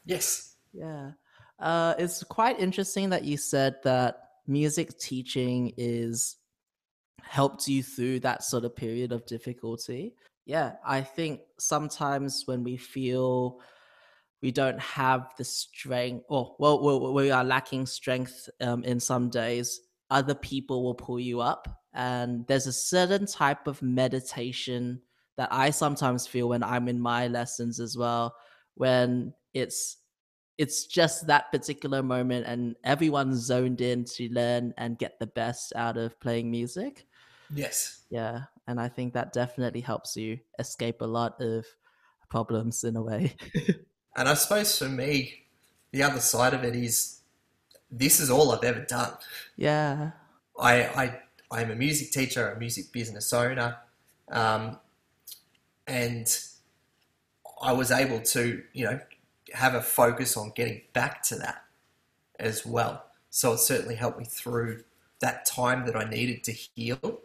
Yes. 0.04 0.54
Yeah. 0.72 1.12
Uh, 1.58 1.94
it's 1.98 2.22
quite 2.22 2.60
interesting 2.60 3.10
that 3.10 3.24
you 3.24 3.36
said 3.36 3.76
that 3.82 4.25
music 4.46 4.98
teaching 4.98 5.72
is 5.76 6.36
helped 7.22 7.68
you 7.68 7.82
through 7.82 8.20
that 8.20 8.44
sort 8.44 8.64
of 8.64 8.76
period 8.76 9.12
of 9.12 9.26
difficulty. 9.26 10.14
Yeah, 10.44 10.74
I 10.86 11.02
think 11.02 11.40
sometimes 11.58 12.44
when 12.46 12.62
we 12.62 12.76
feel 12.76 13.60
we 14.42 14.52
don't 14.52 14.80
have 14.80 15.32
the 15.38 15.44
strength, 15.44 16.24
or 16.28 16.54
well, 16.58 17.12
we 17.12 17.30
are 17.30 17.44
lacking 17.44 17.86
strength 17.86 18.48
um, 18.60 18.84
in 18.84 19.00
some 19.00 19.28
days, 19.28 19.80
other 20.10 20.34
people 20.34 20.84
will 20.84 20.94
pull 20.94 21.18
you 21.18 21.40
up. 21.40 21.82
And 21.94 22.46
there's 22.46 22.66
a 22.66 22.72
certain 22.72 23.26
type 23.26 23.66
of 23.66 23.82
meditation 23.82 25.00
that 25.36 25.48
I 25.50 25.70
sometimes 25.70 26.26
feel 26.26 26.48
when 26.48 26.62
I'm 26.62 26.88
in 26.88 27.00
my 27.00 27.28
lessons 27.28 27.80
as 27.80 27.96
well, 27.96 28.34
when 28.74 29.32
it's 29.54 29.96
it's 30.58 30.86
just 30.86 31.26
that 31.26 31.52
particular 31.52 32.02
moment 32.02 32.46
and 32.46 32.76
everyone's 32.82 33.38
zoned 33.38 33.80
in 33.80 34.04
to 34.04 34.28
learn 34.32 34.72
and 34.78 34.98
get 34.98 35.18
the 35.18 35.26
best 35.26 35.72
out 35.76 35.96
of 35.96 36.18
playing 36.20 36.50
music. 36.50 37.06
Yes. 37.54 38.02
Yeah, 38.10 38.44
and 38.66 38.80
I 38.80 38.88
think 38.88 39.14
that 39.14 39.32
definitely 39.32 39.80
helps 39.82 40.16
you 40.16 40.38
escape 40.58 41.00
a 41.00 41.06
lot 41.06 41.40
of 41.40 41.66
problems 42.28 42.84
in 42.84 42.96
a 42.96 43.02
way. 43.02 43.34
And 44.16 44.30
I 44.30 44.34
suppose 44.34 44.78
for 44.78 44.88
me, 44.88 45.44
the 45.92 46.02
other 46.02 46.20
side 46.20 46.54
of 46.54 46.64
it 46.64 46.74
is 46.74 47.20
this 47.90 48.18
is 48.18 48.30
all 48.30 48.50
I've 48.50 48.64
ever 48.64 48.80
done. 48.80 49.12
yeah. 49.56 50.12
I, 50.58 50.84
I, 50.84 51.20
I'm 51.50 51.70
a 51.70 51.74
music 51.74 52.12
teacher, 52.12 52.50
a 52.50 52.58
music 52.58 52.90
business 52.92 53.30
owner, 53.34 53.76
um, 54.30 54.78
and 55.86 56.26
I 57.60 57.74
was 57.74 57.90
able 57.90 58.20
to, 58.20 58.62
you 58.72 58.84
know, 58.86 59.00
have 59.54 59.74
a 59.74 59.82
focus 59.82 60.36
on 60.36 60.52
getting 60.54 60.82
back 60.92 61.22
to 61.24 61.36
that 61.36 61.64
as 62.38 62.66
well. 62.66 63.04
So 63.30 63.52
it 63.52 63.58
certainly 63.58 63.94
helped 63.94 64.18
me 64.18 64.24
through 64.24 64.84
that 65.20 65.46
time 65.46 65.86
that 65.86 65.96
I 65.96 66.04
needed 66.04 66.44
to 66.44 66.52
heal. 66.52 67.20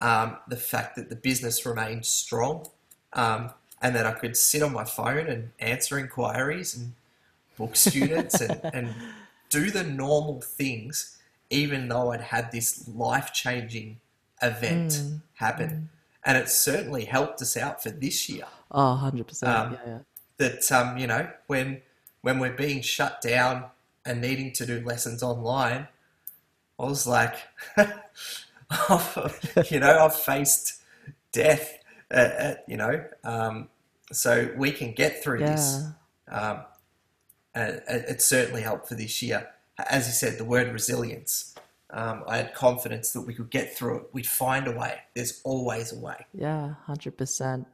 Um, 0.00 0.38
the 0.48 0.56
fact 0.56 0.96
that 0.96 1.10
the 1.10 1.16
business 1.16 1.66
remained 1.66 2.06
strong, 2.06 2.68
um, 3.12 3.50
and 3.82 3.94
that 3.94 4.06
I 4.06 4.12
could 4.12 4.36
sit 4.36 4.62
on 4.62 4.72
my 4.72 4.84
phone 4.84 5.26
and 5.26 5.50
answer 5.58 5.98
inquiries 5.98 6.76
and 6.76 6.92
book 7.56 7.76
students 7.76 8.40
and, 8.40 8.60
and 8.72 8.94
do 9.50 9.70
the 9.70 9.84
normal 9.84 10.40
things, 10.40 11.18
even 11.50 11.88
though 11.88 12.12
I'd 12.12 12.20
had 12.20 12.52
this 12.52 12.88
life 12.88 13.32
changing 13.32 13.98
event 14.42 15.02
happen. 15.34 15.90
and 16.24 16.38
it's 16.38 16.58
certainly 16.58 17.04
helped 17.04 17.42
us 17.42 17.56
out 17.56 17.82
for 17.82 17.90
this 17.90 18.28
year. 18.28 18.44
Oh, 18.70 19.00
100%. 19.02 19.42
Um, 19.46 19.72
yeah, 19.72 19.78
yeah. 19.86 19.98
That 20.40 20.72
um, 20.72 20.98
you 20.98 21.06
know 21.06 21.30
when 21.46 21.82
when 22.22 22.40
we're 22.40 22.56
being 22.56 22.82
shut 22.82 23.20
down 23.20 23.66
and 24.04 24.20
needing 24.20 24.52
to 24.54 24.66
do 24.66 24.80
lessons 24.80 25.22
online, 25.22 25.86
I 26.78 26.84
was 26.84 27.06
like, 27.06 27.34
you 29.70 29.80
know, 29.80 29.98
I've 30.04 30.14
faced 30.14 30.80
death, 31.32 31.78
at, 32.10 32.32
at, 32.32 32.64
you 32.66 32.76
know, 32.76 33.04
um, 33.24 33.68
so 34.12 34.50
we 34.56 34.72
can 34.72 34.92
get 34.92 35.22
through 35.22 35.40
this. 35.40 35.84
Um, 36.28 36.60
and 37.54 37.82
it 37.88 38.22
certainly 38.22 38.62
helped 38.62 38.88
for 38.88 38.94
this 38.94 39.22
year. 39.22 39.48
As 39.88 40.06
you 40.06 40.12
said, 40.12 40.38
the 40.38 40.44
word 40.44 40.72
resilience. 40.72 41.54
Um, 41.92 42.22
I 42.28 42.36
had 42.36 42.54
confidence 42.54 43.12
that 43.12 43.22
we 43.22 43.34
could 43.34 43.50
get 43.50 43.76
through 43.76 43.96
it. 43.96 44.02
We'd 44.12 44.26
find 44.26 44.68
a 44.68 44.72
way. 44.72 45.00
There's 45.14 45.40
always 45.42 45.92
a 45.92 45.98
way. 45.98 46.26
Yeah, 46.32 46.74
hundred 46.86 47.18
percent. 47.18 47.66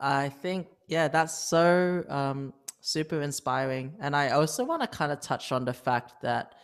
I 0.00 0.28
think 0.28 0.68
yeah, 0.86 1.08
that's 1.08 1.36
so 1.38 2.04
um, 2.08 2.52
super 2.80 3.20
inspiring, 3.22 3.94
and 4.00 4.14
I 4.14 4.30
also 4.30 4.64
want 4.64 4.82
to 4.82 4.88
kind 4.88 5.12
of 5.12 5.20
touch 5.20 5.52
on 5.52 5.64
the 5.64 5.72
fact 5.72 6.20
that 6.22 6.54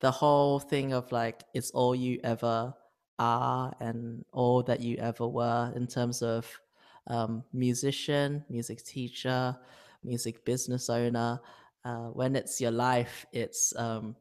the 0.00 0.10
whole 0.10 0.58
thing 0.58 0.92
of 0.92 1.10
like 1.12 1.44
it's 1.54 1.70
all 1.70 1.94
you 1.94 2.18
ever 2.24 2.74
are 3.18 3.72
and 3.80 4.24
all 4.32 4.62
that 4.64 4.80
you 4.80 4.96
ever 4.96 5.26
were 5.28 5.72
in 5.76 5.86
terms 5.86 6.22
of 6.22 6.46
um, 7.06 7.44
musician, 7.52 8.44
music 8.48 8.84
teacher, 8.84 9.56
music 10.02 10.44
business 10.44 10.90
owner. 10.90 11.40
Uh, 11.84 12.06
when 12.08 12.36
it's 12.36 12.60
your 12.60 12.70
life, 12.70 13.26
it's 13.32 13.74
um, 13.76 14.14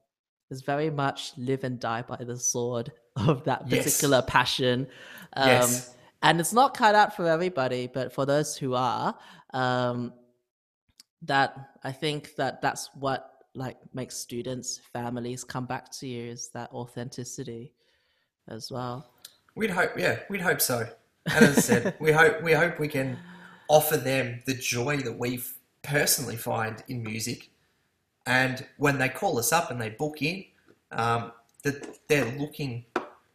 it's 0.50 0.62
very 0.62 0.90
much 0.90 1.34
live 1.38 1.64
and 1.64 1.80
die 1.80 2.02
by 2.02 2.18
the 2.18 2.38
sword 2.38 2.92
of 3.16 3.44
that 3.46 3.68
Yes. 3.68 3.86
particular 3.86 4.22
passion. 4.22 4.88
Um, 5.34 5.48
Yes. 5.48 5.96
And 6.24 6.40
it's 6.40 6.54
not 6.54 6.76
cut 6.76 6.96
out 6.96 7.16
for 7.16 7.28
everybody, 7.28 7.88
but 7.88 8.14
for 8.14 8.26
those 8.26 8.56
who 8.56 8.76
are, 8.76 9.18
um, 9.54 10.14
that 11.24 11.72
I 11.84 11.92
think 11.92 12.36
that 12.36 12.62
that's 12.62 12.90
what 12.96 13.32
like 13.54 13.78
makes 13.94 14.16
students, 14.16 14.80
families 14.94 15.44
come 15.44 15.66
back 15.66 15.92
to 15.92 16.08
you 16.08 16.32
is 16.32 16.50
that 16.54 16.72
authenticity 16.72 17.74
as 18.48 18.72
well. 18.72 19.12
We'd 19.56 19.72
hope, 19.72 19.92
yeah, 19.98 20.20
we'd 20.30 20.42
hope 20.42 20.62
so. 20.62 20.88
And 21.26 21.46
as 21.46 21.58
I 21.58 21.62
said, 21.62 21.96
we 22.00 22.12
hope 22.12 22.42
we 22.42 22.54
hope 22.54 22.80
we 22.80 22.88
can 22.88 23.18
offer 23.68 23.98
them 23.98 24.42
the 24.46 24.54
joy 24.54 24.98
that 24.98 25.18
we 25.18 25.42
personally 25.82 26.36
find 26.36 26.84
in 26.88 27.04
music. 27.04 27.50
And 28.26 28.66
when 28.78 28.98
they 28.98 29.10
call 29.10 29.38
us 29.38 29.52
up 29.52 29.72
and 29.72 29.82
they 29.82 29.90
book 29.90 30.22
in, 30.22 30.46
um, 30.92 31.32
that 31.64 32.08
they're 32.08 32.32
looking 32.38 32.86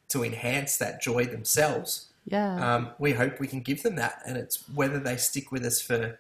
to 0.08 0.24
enhance 0.24 0.76
that 0.78 1.02
joy 1.02 1.26
themselves. 1.26 2.12
Yeah. 2.26 2.74
Um, 2.74 2.90
we 2.98 3.12
hope 3.12 3.38
we 3.40 3.46
can 3.46 3.60
give 3.60 3.82
them 3.82 3.96
that, 3.96 4.20
and 4.26 4.36
it's 4.36 4.68
whether 4.74 4.98
they 4.98 5.16
stick 5.16 5.50
with 5.52 5.64
us 5.64 5.80
for 5.80 6.18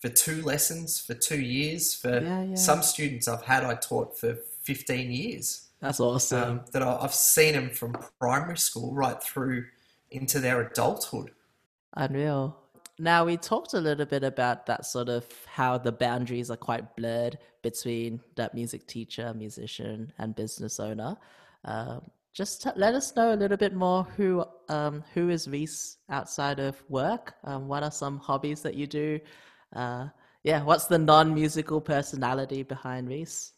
for 0.00 0.08
two 0.08 0.42
lessons, 0.42 1.00
for 1.00 1.14
two 1.14 1.40
years, 1.40 1.92
for 1.94 2.20
Yeah, 2.22 2.42
yeah. 2.44 2.54
some 2.54 2.82
students 2.82 3.26
I've 3.26 3.42
had 3.42 3.64
I 3.64 3.74
taught 3.74 4.16
for 4.16 4.36
fifteen 4.62 5.10
years 5.10 5.68
that's 5.80 5.98
awesome. 5.98 6.42
um, 6.50 6.64
that 6.72 6.82
I- 6.82 6.98
I've 7.00 7.14
seen 7.14 7.54
them 7.54 7.70
from 7.70 7.96
primary 8.20 8.58
school 8.58 8.94
right 8.94 9.20
through 9.22 9.66
into 10.10 10.38
their 10.38 10.60
adulthood. 10.60 11.32
Unreal. 11.94 12.56
Now 13.00 13.24
we 13.24 13.36
talked 13.36 13.74
a 13.74 13.80
little 13.80 14.06
bit 14.06 14.22
about 14.24 14.66
that 14.66 14.84
sort 14.84 15.08
of 15.08 15.26
how 15.46 15.78
the 15.78 15.92
boundaries 15.92 16.50
are 16.50 16.56
quite 16.56 16.94
blurred 16.96 17.38
between 17.62 18.20
that 18.36 18.54
music 18.54 18.86
teacher, 18.86 19.32
musician, 19.34 20.12
and 20.18 20.34
business 20.36 20.78
owner. 20.80 21.16
Um, 21.64 22.10
just 22.34 22.62
t- 22.62 22.70
let 22.76 22.94
us 22.94 23.14
know 23.16 23.32
a 23.32 23.36
little 23.36 23.56
bit 23.56 23.74
more 23.74 24.04
who 24.16 24.44
um, 24.68 25.02
who 25.14 25.28
is 25.30 25.48
Reese 25.48 25.96
outside 26.08 26.60
of 26.60 26.82
work. 26.88 27.34
Um, 27.44 27.68
what 27.68 27.82
are 27.82 27.90
some 27.90 28.18
hobbies 28.18 28.62
that 28.62 28.74
you 28.74 28.86
do? 28.86 29.18
Uh, 29.74 30.08
yeah, 30.44 30.62
what's 30.62 30.86
the 30.86 30.98
non-musical 30.98 31.80
personality 31.80 32.62
behind 32.62 33.08
Reese? 33.08 33.52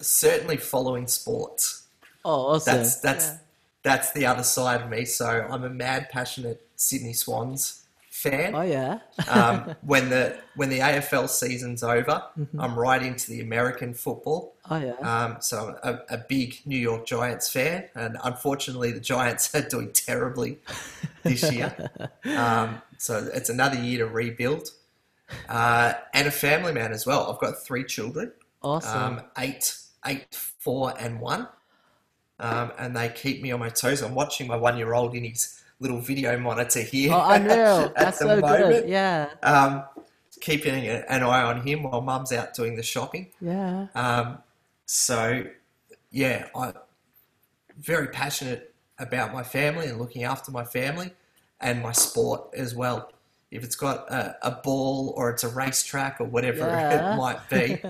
Certainly 0.00 0.58
following 0.58 1.06
sports. 1.06 1.88
Oh, 2.24 2.54
awesome! 2.54 2.76
That's 2.76 3.00
that's 3.00 3.26
Yeah. 3.26 3.38
that's 3.82 4.12
the 4.12 4.26
other 4.26 4.42
side 4.42 4.82
of 4.82 4.90
me. 4.90 5.04
So 5.04 5.46
I'm 5.50 5.64
a 5.64 5.70
mad, 5.70 6.08
passionate 6.10 6.66
Sydney 6.76 7.12
Swans 7.12 7.84
fan. 8.22 8.54
Oh 8.54 8.62
yeah. 8.62 8.98
um, 9.28 9.74
when 9.82 10.10
the 10.10 10.36
when 10.56 10.68
the 10.70 10.80
AFL 10.80 11.28
season's 11.28 11.82
over, 11.82 12.22
Mm-hmm. 12.38 12.60
I'm 12.60 12.78
right 12.78 13.02
into 13.02 13.30
the 13.30 13.40
American 13.40 13.94
football. 13.94 14.54
oh 14.70 14.76
yeah. 14.76 14.92
Um, 14.94 15.36
so 15.40 15.76
I'm 15.82 15.94
a, 16.10 16.14
a 16.14 16.18
big 16.28 16.60
New 16.66 16.78
York 16.78 17.06
Giants 17.06 17.50
fan, 17.50 17.88
and 17.94 18.16
unfortunately, 18.24 18.92
the 18.92 19.00
Giants 19.00 19.54
are 19.54 19.62
doing 19.68 19.92
terribly 19.92 20.58
this 21.22 21.50
year. 21.52 21.74
Um, 22.36 22.82
so 22.98 23.28
it's 23.32 23.48
another 23.48 23.76
year 23.80 23.98
to 23.98 24.06
rebuild. 24.06 24.72
Uh, 25.48 25.92
and 26.14 26.26
a 26.28 26.30
family 26.30 26.72
man 26.72 26.92
as 26.92 27.06
well. 27.06 27.30
I've 27.30 27.40
got 27.40 27.62
three 27.62 27.84
children, 27.84 28.32
awesome. 28.62 29.18
um, 29.18 29.20
eight, 29.38 29.76
eight, 30.06 30.34
four, 30.34 30.94
and 30.98 31.20
one, 31.20 31.48
um, 32.40 32.72
and 32.78 32.96
they 32.96 33.08
keep 33.10 33.42
me 33.42 33.50
on 33.52 33.60
my 33.60 33.68
toes. 33.68 34.02
I'm 34.02 34.14
watching 34.14 34.46
my 34.46 34.56
one-year-old 34.56 35.14
in 35.14 35.24
his 35.24 35.57
little 35.80 36.00
video 36.00 36.38
monitor 36.38 36.80
here. 36.80 37.12
oh, 37.14 37.30
unreal! 37.30 37.56
at 37.56 37.96
That's 37.96 38.18
the 38.18 38.24
so 38.24 38.40
moment. 38.40 38.72
good. 38.72 38.88
Yeah. 38.88 39.30
Um, 39.42 39.84
keeping 40.40 40.86
an 40.86 41.22
eye 41.22 41.42
on 41.42 41.66
him 41.66 41.82
while 41.84 42.00
Mum's 42.00 42.32
out 42.32 42.54
doing 42.54 42.76
the 42.76 42.82
shopping. 42.82 43.28
Yeah. 43.40 43.86
Um, 43.94 44.38
so, 44.86 45.44
yeah, 46.10 46.48
I'm 46.54 46.74
very 47.78 48.08
passionate 48.08 48.74
about 48.98 49.32
my 49.32 49.42
family 49.42 49.86
and 49.86 49.98
looking 49.98 50.24
after 50.24 50.50
my 50.50 50.64
family 50.64 51.12
and 51.60 51.82
my 51.82 51.92
sport 51.92 52.50
as 52.54 52.74
well. 52.74 53.12
If 53.50 53.64
it's 53.64 53.76
got 53.76 54.10
a, 54.10 54.36
a 54.42 54.50
ball 54.50 55.14
or 55.16 55.30
it's 55.30 55.44
a 55.44 55.48
racetrack 55.48 56.20
or 56.20 56.24
whatever 56.24 56.58
Yeah. 56.66 57.14
it 57.14 57.16
might 57.16 57.48
be, 57.48 57.80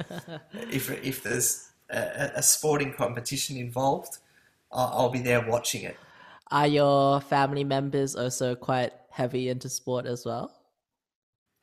if, 0.71 0.91
if 1.05 1.23
there's 1.23 1.71
a, 1.91 2.33
a 2.37 2.43
sporting 2.43 2.93
competition 2.93 3.57
involved, 3.57 4.19
I'll, 4.71 4.93
I'll 4.95 5.11
be 5.11 5.21
there 5.21 5.47
watching 5.49 5.83
it. 5.83 5.97
Are 6.51 6.67
your 6.67 7.21
family 7.21 7.65
members 7.65 8.17
also 8.17 8.55
quite 8.55 8.93
heavy 9.11 9.49
into 9.49 9.69
sport 9.69 10.07
as 10.07 10.25
well? 10.25 10.53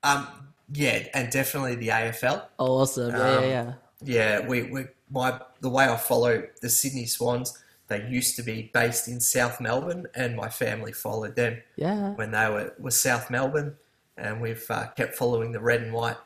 Um, 0.04 0.28
yeah, 0.72 1.08
and 1.14 1.32
definitely 1.32 1.76
the 1.76 1.88
AFL. 1.90 2.44
Oh, 2.60 2.82
awesome. 2.82 3.12
Yeah, 3.16 3.22
Um, 3.38 3.44
yeah, 3.44 3.50
yeah. 3.50 3.74
Yeah, 4.04 4.48
we, 4.48 4.64
we 4.64 4.86
my 5.10 5.40
the 5.62 5.70
way 5.70 5.86
I 5.86 5.96
follow 5.96 6.44
the 6.62 6.70
Sydney 6.70 7.06
Swans, 7.06 7.58
they 7.88 8.06
used 8.08 8.36
to 8.36 8.44
be 8.44 8.70
based 8.74 9.08
in 9.08 9.20
South 9.20 9.60
Melbourne, 9.62 10.06
and 10.14 10.36
my 10.36 10.50
family 10.50 10.92
followed 10.92 11.36
them 11.36 11.62
Yeah. 11.76 12.12
when 12.12 12.32
they 12.32 12.50
were 12.50 12.74
were 12.78 12.92
South 12.92 13.32
Melbourne, 13.32 13.76
and 14.18 14.42
we've 14.42 14.66
uh, 14.70 14.88
kept 14.90 15.16
following 15.16 15.54
the 15.54 15.60
red 15.60 15.82
and 15.82 15.94
white 15.94 16.18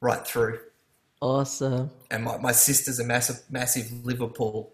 right 0.00 0.26
through. 0.26 0.58
Awesome. 1.20 1.90
And 2.10 2.24
my, 2.24 2.38
my 2.38 2.52
sister's 2.52 2.98
a 2.98 3.04
massive 3.04 3.42
massive 3.50 4.04
Liverpool 4.04 4.72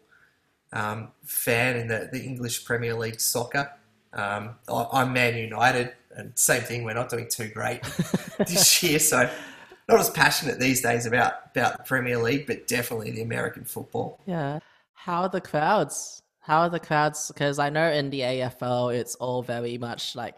um, 0.74 1.08
fan 1.24 1.76
in 1.76 1.88
the, 1.88 2.10
the 2.12 2.22
English 2.22 2.64
Premier 2.64 2.94
League 2.94 3.20
soccer. 3.20 3.72
Um, 4.12 4.56
I, 4.68 4.86
I'm 4.92 5.12
Man 5.12 5.36
United, 5.36 5.94
and 6.14 6.32
same 6.38 6.62
thing. 6.62 6.84
We're 6.84 6.94
not 6.94 7.08
doing 7.08 7.28
too 7.30 7.48
great 7.48 7.82
this 8.38 8.82
year, 8.82 8.98
so 8.98 9.30
not 9.88 10.00
as 10.00 10.10
passionate 10.10 10.58
these 10.58 10.82
days 10.82 11.06
about 11.06 11.34
about 11.54 11.78
the 11.78 11.84
Premier 11.84 12.18
League, 12.18 12.46
but 12.46 12.66
definitely 12.66 13.10
the 13.12 13.22
American 13.22 13.64
football. 13.64 14.20
Yeah. 14.26 14.58
How 14.92 15.22
are 15.22 15.28
the 15.28 15.40
crowds? 15.40 16.22
How 16.40 16.60
are 16.60 16.70
the 16.70 16.80
crowds? 16.80 17.28
Because 17.28 17.58
I 17.58 17.70
know 17.70 17.90
in 17.90 18.10
the 18.10 18.20
AFL, 18.20 18.94
it's 18.94 19.14
all 19.14 19.42
very 19.42 19.78
much 19.78 20.14
like 20.14 20.34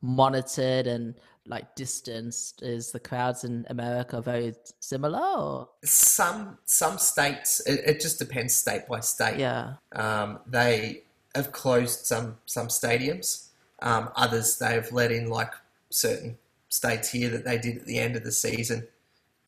monitored 0.00 0.86
and 0.86 1.14
like 1.48 1.74
distanced. 1.74 2.62
Is 2.62 2.92
the 2.92 3.00
crowds 3.00 3.44
in 3.44 3.66
America 3.70 4.20
very 4.20 4.54
similar? 4.80 5.18
Or? 5.18 5.68
Some 5.84 6.58
some 6.64 6.98
states, 6.98 7.60
it, 7.60 7.80
it 7.86 8.00
just 8.00 8.18
depends 8.18 8.54
state 8.54 8.86
by 8.88 9.00
state. 9.00 9.38
Yeah. 9.38 9.74
Um, 9.92 10.40
they 10.46 11.02
have 11.34 11.52
closed 11.52 12.06
some 12.06 12.36
some 12.46 12.68
stadiums. 12.68 13.46
Um, 13.80 14.10
others 14.16 14.58
they 14.58 14.74
have 14.74 14.92
let 14.92 15.12
in 15.12 15.28
like 15.28 15.52
certain 15.90 16.38
states 16.68 17.10
here 17.10 17.30
that 17.30 17.44
they 17.44 17.58
did 17.58 17.78
at 17.78 17.86
the 17.86 17.98
end 17.98 18.16
of 18.16 18.24
the 18.24 18.32
season 18.32 18.86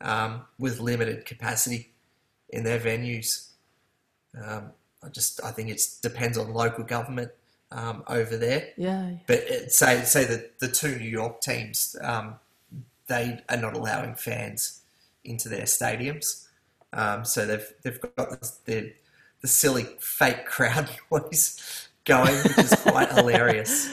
um, 0.01 0.43
with 0.59 0.81
limited 0.81 1.27
capacity 1.27 1.91
in 2.49 2.65
their 2.65 2.79
venues. 2.79 3.49
Um, 4.41 4.73
I 5.03 5.09
just 5.09 5.43
I 5.45 5.51
think 5.51 5.71
it 5.71 5.83
depends 6.03 6.39
on 6.39 6.53
local 6.53 6.85
government 6.85 7.31
um, 7.73 8.03
over 8.09 8.37
there. 8.37 8.69
Yeah. 8.77 9.11
But 9.27 9.39
it, 9.39 9.73
say 9.73 10.03
say 10.03 10.25
that 10.25 10.59
the 10.59 10.69
two 10.69 10.97
New 10.97 11.09
York 11.09 11.41
teams, 11.41 11.97
um, 12.03 12.35
they 13.07 13.41
are 13.49 13.57
not 13.57 13.75
allowing 13.77 14.15
fans 14.15 14.81
into 15.25 15.49
their 15.49 15.65
stadiums, 15.65 16.47
um, 16.93 17.25
so 17.25 17.47
they've 17.47 17.73
they've 17.83 18.01
got 18.01 18.15
the, 18.17 18.53
the 18.65 18.93
the 19.43 19.49
silly 19.49 19.87
fake 20.01 20.47
crowd 20.47 20.91
noise 21.13 21.89
going, 22.05 22.35
which 22.43 22.59
is 22.59 22.75
quite 22.83 23.11
hilarious. 23.13 23.89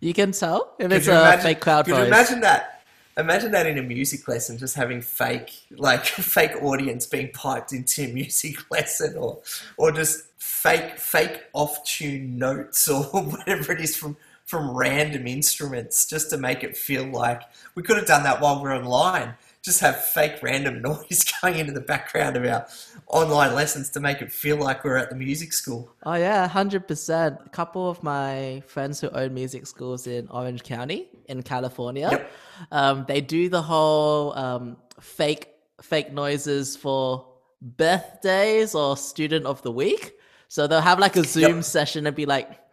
You 0.00 0.12
can 0.12 0.32
tell 0.32 0.74
if 0.78 0.84
Could 0.88 0.92
it's 0.92 1.08
a 1.08 1.12
imagine- 1.12 1.42
fake 1.42 1.60
crowd 1.60 1.84
Could 1.86 1.92
you 1.92 1.96
voice. 1.98 2.06
imagine 2.08 2.40
that? 2.40 2.73
Imagine 3.16 3.52
that 3.52 3.66
in 3.66 3.78
a 3.78 3.82
music 3.82 4.26
lesson, 4.26 4.58
just 4.58 4.74
having 4.74 5.00
fake, 5.00 5.52
like 5.70 6.04
fake 6.04 6.62
audience 6.62 7.06
being 7.06 7.30
piped 7.32 7.72
into 7.72 8.02
a 8.04 8.12
music 8.12 8.56
lesson, 8.70 9.16
or 9.16 9.40
or 9.76 9.92
just 9.92 10.24
fake 10.38 10.98
fake 10.98 11.44
off 11.52 11.84
tune 11.84 12.38
notes, 12.38 12.88
or 12.88 13.04
whatever 13.04 13.72
it 13.72 13.80
is 13.80 13.96
from 13.96 14.16
from 14.44 14.76
random 14.76 15.26
instruments 15.26 16.04
just 16.06 16.28
to 16.30 16.36
make 16.36 16.62
it 16.62 16.76
feel 16.76 17.04
like 17.06 17.40
we 17.74 17.82
could 17.82 17.96
have 17.96 18.06
done 18.06 18.24
that 18.24 18.40
while 18.40 18.62
we're 18.62 18.76
online. 18.76 19.34
Just 19.64 19.80
have 19.80 19.96
fake 20.04 20.42
random 20.42 20.82
noise 20.88 21.24
going 21.40 21.56
into 21.58 21.72
the 21.72 21.80
background 21.80 22.36
of 22.36 22.44
our 22.44 22.66
online 23.06 23.54
lessons 23.54 23.88
to 23.90 24.00
make 24.00 24.20
it 24.20 24.30
feel 24.30 24.56
like 24.58 24.84
we're 24.84 24.96
at 24.98 25.08
the 25.08 25.16
music 25.16 25.52
school. 25.54 25.90
Oh 26.04 26.14
yeah, 26.14 26.46
hundred 26.46 26.86
percent. 26.86 27.38
A 27.46 27.48
couple 27.48 27.88
of 27.88 28.02
my 28.02 28.62
friends 28.66 29.00
who 29.00 29.08
own 29.10 29.32
music 29.32 29.66
schools 29.66 30.06
in 30.06 30.28
Orange 30.28 30.62
County 30.62 31.08
in 31.26 31.42
California, 31.42 32.08
Yep. 32.10 32.30
um, 32.72 33.04
they 33.08 33.20
do 33.22 33.48
the 33.48 33.62
whole 33.62 34.36
um, 34.36 34.76
fake 35.00 35.48
fake 35.80 36.12
noises 36.12 36.76
for 36.76 37.26
birthdays 37.62 38.74
or 38.74 38.96
student 38.96 39.46
of 39.46 39.62
the 39.62 39.70
week. 39.72 40.12
So 40.48 40.66
they'll 40.66 40.80
have 40.82 40.98
like 40.98 41.16
a 41.16 41.24
Zoom 41.24 41.56
Yep. 41.56 41.64
session 41.64 42.06
and 42.06 42.14
be 42.14 42.26
like, 42.26 42.63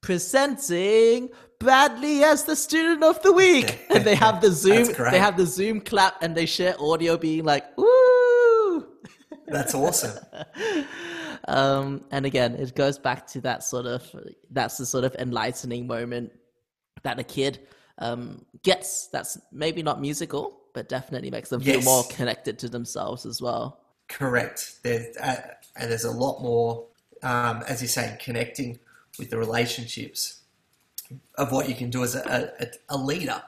presenting 0.00 1.30
Bradley 1.58 2.24
as 2.24 2.44
the 2.44 2.56
student 2.56 3.04
of 3.04 3.22
the 3.22 3.32
week, 3.32 3.80
and 3.90 4.04
they 4.04 4.14
have 4.14 4.40
the 4.40 4.50
Zoom, 4.50 4.92
they 5.10 5.18
have 5.18 5.36
the 5.36 5.46
Zoom 5.46 5.80
clap, 5.80 6.22
and 6.22 6.34
they 6.34 6.46
share 6.46 6.74
audio 6.80 7.16
being 7.16 7.44
like, 7.44 7.76
"Woo!" 7.76 8.86
That's 9.46 9.74
awesome. 9.74 10.18
um, 11.48 12.04
and 12.10 12.24
again, 12.24 12.54
it 12.54 12.74
goes 12.74 12.98
back 12.98 13.26
to 13.28 13.40
that 13.42 13.62
sort 13.62 13.86
of 13.86 14.02
that's 14.50 14.78
the 14.78 14.86
sort 14.86 15.04
of 15.04 15.14
enlightening 15.16 15.86
moment 15.86 16.32
that 17.02 17.18
a 17.18 17.24
kid 17.24 17.60
um, 17.98 18.44
gets. 18.62 19.08
That's 19.08 19.38
maybe 19.52 19.82
not 19.82 20.00
musical, 20.00 20.60
but 20.72 20.88
definitely 20.88 21.30
makes 21.30 21.48
them 21.48 21.60
feel 21.60 21.82
more 21.82 22.04
connected 22.10 22.58
to 22.60 22.68
themselves 22.68 23.26
as 23.26 23.42
well. 23.42 23.80
Correct. 24.08 24.82
There's, 24.82 25.16
uh, 25.18 25.40
and 25.76 25.90
there's 25.90 26.04
a 26.04 26.10
lot 26.10 26.42
more, 26.42 26.86
um, 27.22 27.62
as 27.68 27.80
you 27.80 27.88
say, 27.88 28.16
connecting 28.20 28.78
with 29.20 29.30
the 29.30 29.38
relationships 29.38 30.40
of 31.36 31.52
what 31.52 31.68
you 31.68 31.74
can 31.76 31.90
do 31.90 32.02
as 32.02 32.14
a, 32.16 32.52
a, 32.58 32.66
a 32.88 32.98
leader, 32.98 33.42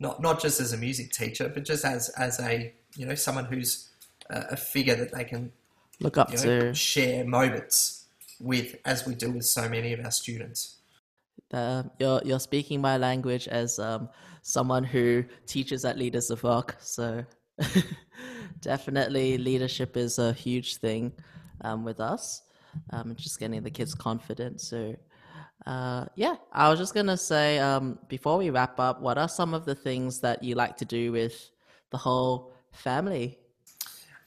not 0.00 0.20
not 0.20 0.40
just 0.40 0.60
as 0.60 0.72
a 0.72 0.76
music 0.76 1.12
teacher, 1.12 1.48
but 1.48 1.64
just 1.64 1.84
as 1.84 2.08
as 2.10 2.40
a 2.40 2.72
you 2.96 3.06
know 3.06 3.14
someone 3.14 3.44
who's 3.44 3.90
a, 4.30 4.40
a 4.52 4.56
figure 4.56 4.96
that 4.96 5.12
they 5.12 5.24
can 5.24 5.52
Look 6.00 6.16
up 6.16 6.30
you 6.30 6.36
know, 6.38 6.42
to 6.42 6.74
share 6.74 7.24
moments 7.26 8.06
with, 8.40 8.76
as 8.86 9.06
we 9.06 9.14
do 9.14 9.30
with 9.30 9.44
so 9.44 9.68
many 9.68 9.92
of 9.92 10.00
our 10.02 10.10
students. 10.10 10.76
uh, 11.52 11.82
you're 11.98 12.22
you're 12.24 12.40
speaking 12.40 12.80
my 12.80 12.96
language 12.96 13.46
as 13.48 13.78
um, 13.78 14.08
someone 14.42 14.84
who 14.84 15.24
teaches 15.46 15.84
at 15.84 15.98
Leaders 15.98 16.30
of 16.30 16.42
Rock. 16.42 16.76
So 16.80 17.24
definitely, 18.60 19.36
leadership 19.36 19.96
is 19.96 20.18
a 20.18 20.32
huge 20.32 20.76
thing 20.76 21.12
um, 21.60 21.84
with 21.84 22.00
us. 22.00 22.42
Um, 22.90 23.14
just 23.16 23.38
getting 23.38 23.62
the 23.62 23.70
kids 23.70 23.94
confident. 23.94 24.60
So 24.60 24.94
uh, 25.66 26.06
yeah, 26.14 26.36
I 26.52 26.68
was 26.68 26.78
just 26.78 26.94
gonna 26.94 27.16
say 27.16 27.58
um, 27.58 27.98
before 28.08 28.38
we 28.38 28.50
wrap 28.50 28.80
up, 28.80 29.00
what 29.00 29.18
are 29.18 29.28
some 29.28 29.54
of 29.54 29.64
the 29.64 29.74
things 29.74 30.20
that 30.20 30.42
you 30.42 30.54
like 30.54 30.76
to 30.78 30.84
do 30.84 31.12
with 31.12 31.50
the 31.90 31.98
whole 31.98 32.52
family? 32.72 33.38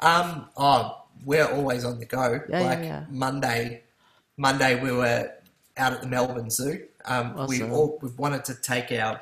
Um, 0.02 0.50
oh, 0.58 1.06
we're 1.26 1.48
always 1.48 1.86
on 1.86 2.00
the 2.00 2.06
go. 2.06 2.42
Yeah, 2.50 2.60
yeah, 2.60 2.66
like 2.68 2.80
yeah. 2.80 3.06
Monday, 3.10 3.84
Monday 4.38 4.82
we 4.82 4.92
were 4.92 5.32
out 5.78 5.94
at 5.94 6.02
the 6.02 6.08
Melbourne 6.08 6.50
Zoo. 6.50 6.84
Um, 7.06 7.48
we 7.48 7.64
all 7.64 7.98
we've 8.02 8.18
wanted 8.18 8.46
to 8.46 8.56
take 8.56 8.92
our 8.92 9.22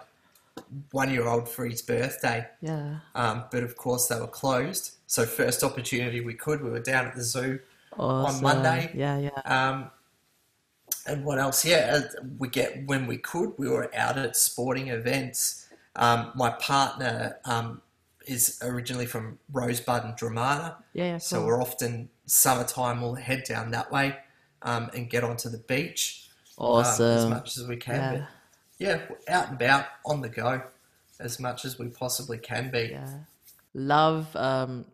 one-year-old 0.92 1.48
for 1.48 1.66
his 1.66 1.82
birthday, 1.82 2.46
Yeah, 2.62 2.98
um, 3.16 3.46
but 3.52 3.64
of 3.64 3.78
course 3.78 4.08
they 4.08 4.20
were 4.20 4.28
closed. 4.28 4.96
So 5.08 5.26
first 5.26 5.64
opportunity 5.64 6.22
we 6.22 6.34
could, 6.34 6.62
we 6.62 6.70
were 6.70 6.82
down 6.82 7.08
at 7.08 7.16
the 7.16 7.24
zoo. 7.24 7.60
Awesome. 7.98 8.42
Monday. 8.44 8.92
Yeah, 8.96 9.18
yeah. 9.20 9.30
Um, 9.46 9.92
and 11.08 11.26
what 11.26 11.40
else? 11.40 11.66
Yeah, 11.66 12.02
we 12.38 12.48
get 12.48 12.86
when 12.86 13.08
we 13.08 13.18
could. 13.18 13.54
We 13.58 13.70
were 13.70 13.90
out 13.96 14.18
at 14.18 14.36
sporting 14.36 14.90
events. 14.90 15.68
Um, 15.96 16.32
my 16.36 16.52
partner 16.52 17.38
um, 17.46 17.82
is 18.26 18.60
originally 18.64 19.06
from 19.06 19.40
Rosebud 19.52 20.06
and 20.06 20.14
Dromana, 20.16 20.76
Yeah, 20.94 21.04
yeah. 21.06 21.18
so 21.18 21.38
cool. 21.38 21.48
we're 21.48 21.62
often 21.62 22.10
summertime. 22.28 23.02
We'll 23.02 23.16
head 23.16 23.44
down 23.48 23.72
that 23.72 23.92
way 23.92 24.16
um, 24.62 24.90
and 24.94 25.10
get 25.10 25.24
onto 25.24 25.50
the 25.50 25.58
beach 25.58 26.30
um, 26.58 26.80
as 26.82 27.26
much 27.28 27.58
as 27.58 27.68
we 27.68 27.76
can. 27.78 27.96
Yeah. 27.96 28.20
But 28.20 28.28
yeah, 29.28 29.36
out 29.36 29.48
and 29.50 29.56
about 29.62 29.86
on 30.06 30.22
the 30.22 30.30
go 30.30 30.62
as 31.20 31.40
much 31.40 31.66
as 31.66 31.78
we 31.78 31.88
possibly 31.90 32.38
can 32.38 32.72
be. 32.72 32.90
Yeah. 32.92 33.10
Love 33.74 34.36
um 34.36 34.86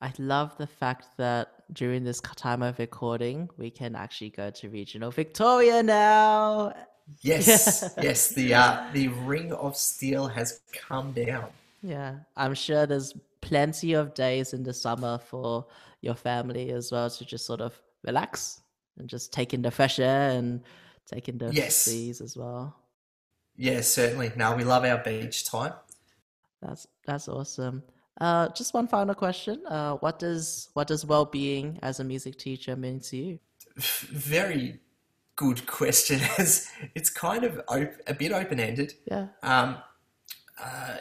I 0.00 0.12
love 0.18 0.56
the 0.58 0.66
fact 0.66 1.06
that 1.16 1.48
during 1.72 2.04
this 2.04 2.20
time 2.20 2.62
of 2.62 2.78
recording 2.78 3.48
we 3.56 3.70
can 3.70 3.94
actually 3.96 4.30
go 4.30 4.50
to 4.50 4.68
regional 4.68 5.10
Victoria 5.10 5.82
now. 5.82 6.74
Yes, 7.22 7.94
yes. 8.02 8.28
The 8.30 8.54
uh, 8.54 8.84
the 8.92 9.08
ring 9.08 9.52
of 9.52 9.76
steel 9.76 10.26
has 10.28 10.60
come 10.72 11.12
down. 11.12 11.46
Yeah. 11.82 12.16
I'm 12.36 12.54
sure 12.54 12.84
there's 12.86 13.14
plenty 13.40 13.92
of 13.94 14.12
days 14.14 14.52
in 14.52 14.64
the 14.64 14.74
summer 14.74 15.18
for 15.18 15.66
your 16.00 16.14
family 16.14 16.70
as 16.72 16.90
well 16.90 17.08
to 17.08 17.24
just 17.24 17.46
sort 17.46 17.60
of 17.60 17.80
relax 18.04 18.60
and 18.98 19.08
just 19.08 19.32
take 19.32 19.54
in 19.54 19.62
the 19.62 19.70
fresh 19.70 19.98
air 20.00 20.30
and 20.30 20.62
take 21.06 21.28
in 21.28 21.38
the 21.38 21.52
Yes. 21.52 21.76
seas 21.76 22.20
as 22.20 22.36
well. 22.36 22.74
Yes, 23.56 23.88
certainly. 23.88 24.32
No, 24.36 24.54
we 24.56 24.64
love 24.64 24.84
our 24.84 24.98
beach 24.98 25.44
time. 25.46 25.72
That's 26.60 26.86
that's 27.06 27.28
awesome. 27.28 27.82
Uh, 28.20 28.48
just 28.50 28.72
one 28.72 28.88
final 28.88 29.14
question. 29.14 29.60
Uh, 29.66 29.96
what 29.96 30.18
does 30.18 30.70
what 30.72 30.86
does 30.86 31.04
well-being 31.04 31.78
as 31.82 32.00
a 32.00 32.04
music 32.04 32.38
teacher 32.38 32.74
mean 32.76 33.00
to 33.00 33.16
you? 33.16 33.38
Very 33.76 34.80
good 35.36 35.66
question. 35.66 36.20
As 36.38 36.70
it's 36.94 37.10
kind 37.10 37.44
of 37.44 37.60
op- 37.68 38.00
a 38.06 38.14
bit 38.14 38.32
open 38.32 38.58
ended. 38.58 38.94
Yeah. 39.04 39.26
Um, 39.42 39.76
uh, 40.58 40.96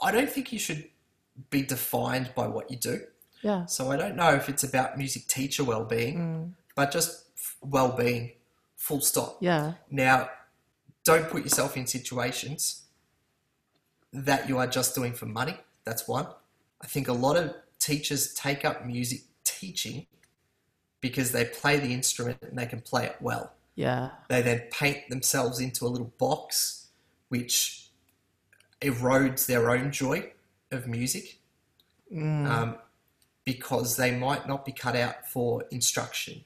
I 0.00 0.12
don't 0.12 0.30
think 0.30 0.52
you 0.52 0.60
should 0.60 0.88
be 1.50 1.62
defined 1.62 2.30
by 2.36 2.46
what 2.46 2.70
you 2.70 2.76
do. 2.76 3.00
Yeah. 3.42 3.66
So 3.66 3.90
I 3.90 3.96
don't 3.96 4.14
know 4.14 4.34
if 4.34 4.48
it's 4.48 4.62
about 4.62 4.96
music 4.96 5.26
teacher 5.26 5.64
well-being, 5.64 6.54
but 6.76 6.92
just 6.92 7.24
well-being, 7.60 8.32
full 8.76 9.00
stop. 9.00 9.38
Yeah. 9.40 9.74
Now, 9.90 10.30
don't 11.04 11.28
put 11.28 11.42
yourself 11.42 11.76
in 11.76 11.86
situations 11.86 12.82
that 14.12 14.48
you 14.48 14.58
are 14.58 14.66
just 14.66 14.94
doing 14.94 15.12
for 15.12 15.26
money. 15.26 15.56
That's 15.86 16.06
one. 16.06 16.26
I 16.82 16.86
think 16.86 17.08
a 17.08 17.12
lot 17.12 17.36
of 17.36 17.54
teachers 17.78 18.34
take 18.34 18.64
up 18.64 18.84
music 18.84 19.20
teaching 19.44 20.06
because 21.00 21.32
they 21.32 21.44
play 21.44 21.78
the 21.78 21.94
instrument 21.94 22.38
and 22.42 22.58
they 22.58 22.66
can 22.66 22.80
play 22.80 23.06
it 23.06 23.16
well. 23.20 23.52
Yeah. 23.76 24.10
They 24.28 24.42
then 24.42 24.64
paint 24.70 25.08
themselves 25.08 25.60
into 25.60 25.86
a 25.86 25.88
little 25.88 26.12
box 26.18 26.88
which 27.28 27.90
erodes 28.80 29.46
their 29.46 29.70
own 29.70 29.90
joy 29.90 30.32
of 30.70 30.86
music 30.86 31.38
um, 32.14 32.76
because 33.44 33.96
they 33.96 34.12
might 34.16 34.46
not 34.46 34.64
be 34.64 34.72
cut 34.72 34.96
out 34.96 35.26
for 35.28 35.64
instruction 35.70 36.44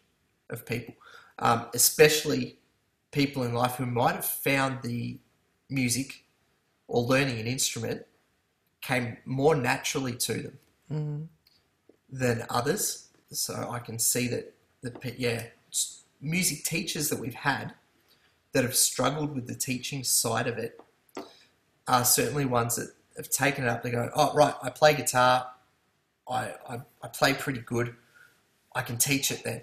of 0.48 0.64
people, 0.66 0.94
um, 1.38 1.66
especially 1.74 2.59
people 3.11 3.42
in 3.42 3.53
life 3.53 3.76
who 3.76 3.87
might 3.87 4.14
have 4.14 4.24
found 4.24 4.83
the 4.83 5.18
music 5.68 6.24
or 6.88 7.03
learning 7.03 7.38
an 7.38 7.46
instrument 7.46 8.05
came 8.81 9.19
more 9.25 9.55
naturally 9.55 10.14
to 10.16 10.53
them 10.88 11.29
than 12.11 12.45
others. 12.51 13.09
So 13.31 13.69
I 13.71 13.79
can 13.79 13.99
see 13.99 14.29
that 14.29 14.55
the 14.83 15.14
yeah 15.16 15.45
music 16.21 16.64
teachers 16.64 17.09
that 17.09 17.19
we've 17.21 17.35
had 17.35 17.75
that 18.53 18.64
have 18.64 18.75
struggled 18.75 19.35
with 19.35 19.47
the 19.47 19.55
teaching 19.55 20.03
side 20.05 20.47
of 20.49 20.59
it 20.59 20.81
are 21.87 22.05
certainly 22.05 22.45
ones 22.45 22.77
that 22.77 22.90
have 23.16 23.31
taken 23.31 23.64
it 23.64 23.69
up. 23.69 23.83
They 23.83 23.90
go, 23.90 24.11
oh 24.14 24.33
right, 24.35 24.55
I 24.62 24.71
play 24.71 24.95
guitar, 24.95 25.47
I 26.29 26.55
I, 26.69 26.81
I 27.03 27.09
play 27.09 27.35
pretty 27.35 27.61
good, 27.61 27.95
I 28.75 28.83
can 28.83 28.97
teach 28.97 29.31
it 29.31 29.45
then. 29.45 29.62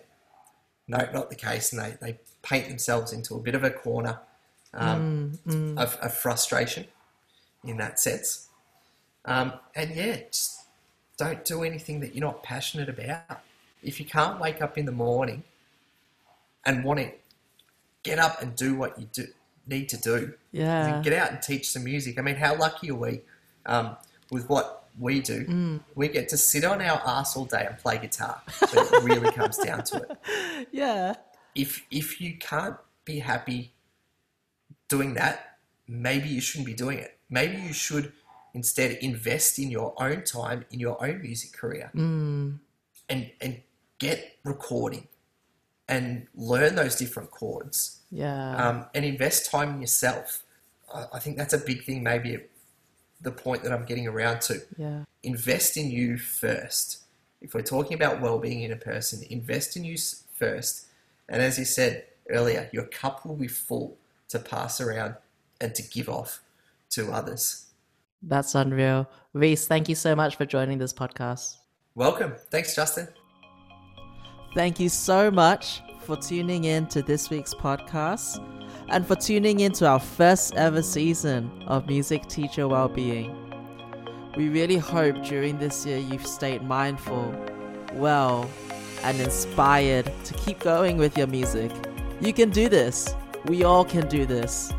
No, 0.87 0.99
not 1.13 1.29
the 1.29 1.35
case, 1.35 1.73
and 1.73 1.81
they, 1.81 1.97
they 1.99 2.19
paint 2.41 2.69
themselves 2.69 3.11
into 3.11 3.35
a 3.35 3.41
bit 3.41 3.55
of 3.55 3.63
a 3.65 3.69
corner 3.71 4.19
um, 4.73 5.37
Of, 5.77 5.95
of 5.97 6.13
frustration 6.13 6.85
in 7.65 7.77
that 7.77 7.99
sense. 7.99 8.47
Um, 9.27 9.53
and 9.75 9.93
yeah, 9.95 10.17
just 10.31 10.61
don't 11.17 11.43
do 11.45 11.63
anything 11.63 11.99
that 11.99 12.15
you're 12.15 12.25
not 12.25 12.41
passionate 12.43 12.89
about. 12.89 13.41
If 13.83 13.99
you 13.99 14.05
can't 14.05 14.39
wake 14.39 14.61
up 14.61 14.77
in 14.77 14.85
the 14.85 14.91
morning 14.91 15.43
and 16.65 16.83
want 16.83 16.99
to 16.99 17.11
get 18.03 18.19
up 18.19 18.41
and 18.41 18.55
do 18.55 18.75
what 18.75 18.97
you 18.99 19.07
do 19.11 19.27
need 19.67 19.89
to 19.89 19.97
do, 19.97 20.33
Yeah. 20.51 21.01
get 21.03 21.13
out 21.13 21.31
and 21.31 21.41
teach 21.41 21.69
some 21.69 21.83
music. 21.83 22.17
I 22.17 22.21
mean, 22.21 22.35
how 22.35 22.55
lucky 22.55 22.89
are 22.89 22.95
we 22.95 23.21
um, 23.65 23.97
with 24.31 24.47
what 24.49 24.87
we 24.97 25.19
do? 25.19 25.45
Mm. 25.45 25.81
We 25.93 26.07
get 26.07 26.29
to 26.29 26.37
sit 26.37 26.63
on 26.63 26.81
our 26.81 27.01
ass 27.05 27.35
all 27.35 27.45
day 27.45 27.65
and 27.67 27.77
play 27.77 27.97
guitar. 27.97 28.41
When 28.71 28.85
it 28.85 29.03
really 29.03 29.31
comes 29.31 29.57
down 29.67 29.83
to 29.85 29.97
it. 29.97 30.67
Yeah. 30.71 31.15
If 31.53 31.85
if 31.91 32.21
you 32.21 32.37
can't 32.37 32.77
be 33.03 33.19
happy 33.19 33.73
doing 34.87 35.15
that, 35.15 35.57
maybe 35.87 36.29
you 36.29 36.39
shouldn't 36.41 36.67
be 36.67 36.73
doing 36.73 36.99
it. 36.99 37.17
Maybe 37.29 37.57
you 37.61 37.73
should 37.73 38.13
instead 38.53 38.91
invest 39.01 39.59
in 39.59 39.69
your 39.71 39.93
own 40.01 40.23
time 40.23 40.65
in 40.71 40.79
your 40.79 41.01
own 41.05 41.21
music 41.21 41.53
career 41.53 41.91
Mm. 41.95 42.59
and 43.09 43.31
and 43.41 43.61
get 43.99 44.37
recording 44.43 45.07
and 45.87 46.27
learn 46.35 46.75
those 46.75 46.95
different 46.95 47.31
chords 47.31 47.99
Yeah. 48.11 48.55
um, 48.69 48.85
and 48.93 49.05
invest 49.05 49.49
time 49.49 49.75
in 49.75 49.81
yourself. 49.81 50.43
I, 50.93 51.05
I 51.13 51.19
think 51.19 51.37
that's 51.37 51.53
a 51.53 51.57
big 51.59 51.83
thing, 51.85 52.03
maybe 52.03 52.39
the 53.21 53.31
point 53.31 53.63
that 53.63 53.71
I'm 53.71 53.85
getting 53.85 54.07
around 54.07 54.41
to. 54.41 54.61
yeah. 54.77 55.03
Invest 55.23 55.77
in 55.77 55.89
you 55.89 56.17
first. 56.17 56.99
If 57.41 57.53
we're 57.53 57.61
talking 57.63 57.93
about 57.95 58.21
well 58.21 58.37
being 58.39 58.61
in 58.63 58.71
a 58.71 58.75
person, 58.75 59.23
invest 59.29 59.75
in 59.77 59.83
you 59.83 59.97
first. 60.33 60.85
And 61.29 61.41
as 61.41 61.57
you 61.57 61.65
said 61.65 62.05
earlier, 62.29 62.69
your 62.71 62.83
cup 62.85 63.25
will 63.25 63.35
be 63.35 63.47
full 63.47 63.97
to 64.29 64.39
pass 64.39 64.79
around 64.81 65.15
and 65.59 65.73
to 65.75 65.81
give 65.83 66.09
off 66.09 66.41
to 66.91 67.11
others. 67.11 67.65
That's 68.21 68.55
unreal. 68.55 69.09
Reese, 69.33 69.67
thank 69.67 69.89
you 69.89 69.95
so 69.95 70.15
much 70.15 70.35
for 70.35 70.45
joining 70.45 70.77
this 70.77 70.93
podcast. 70.93 71.57
Welcome. 71.95 72.33
Thanks, 72.51 72.75
Justin. 72.75 73.07
Thank 74.55 74.79
you 74.79 74.89
so 74.89 75.29
much 75.29 75.81
for 76.01 76.15
tuning 76.15 76.63
in 76.63 76.87
to 76.87 77.01
this 77.01 77.29
week's 77.29 77.53
podcast 77.53 78.43
and 78.89 79.05
for 79.05 79.15
tuning 79.15 79.59
in 79.59 79.71
to 79.73 79.87
our 79.87 79.99
first 79.99 80.55
ever 80.55 80.81
season 80.81 81.51
of 81.67 81.87
Music 81.87 82.25
Teacher 82.27 82.67
Wellbeing. 82.67 83.35
We 84.35 84.49
really 84.49 84.77
hope 84.77 85.23
during 85.23 85.57
this 85.57 85.85
year 85.85 85.97
you've 85.97 86.25
stayed 86.25 86.63
mindful, 86.63 87.35
well, 87.93 88.49
and 89.03 89.19
inspired 89.19 90.11
to 90.25 90.33
keep 90.35 90.59
going 90.59 90.97
with 90.97 91.17
your 91.17 91.27
music. 91.27 91.71
You 92.21 92.33
can 92.33 92.49
do 92.49 92.69
this. 92.69 93.13
We 93.45 93.63
all 93.63 93.85
can 93.85 94.07
do 94.07 94.25
this. 94.25 94.71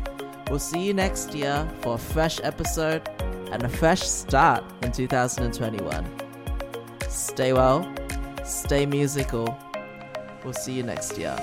We'll 0.49 0.59
see 0.59 0.81
you 0.81 0.93
next 0.93 1.35
year 1.35 1.69
for 1.81 1.95
a 1.95 1.97
fresh 1.97 2.39
episode 2.43 3.07
and 3.51 3.63
a 3.63 3.69
fresh 3.69 4.01
start 4.01 4.63
in 4.81 4.91
2021. 4.91 6.05
Stay 7.07 7.53
well, 7.53 7.91
stay 8.43 8.85
musical. 8.85 9.57
We'll 10.43 10.53
see 10.53 10.73
you 10.73 10.83
next 10.83 11.17
year. 11.17 11.37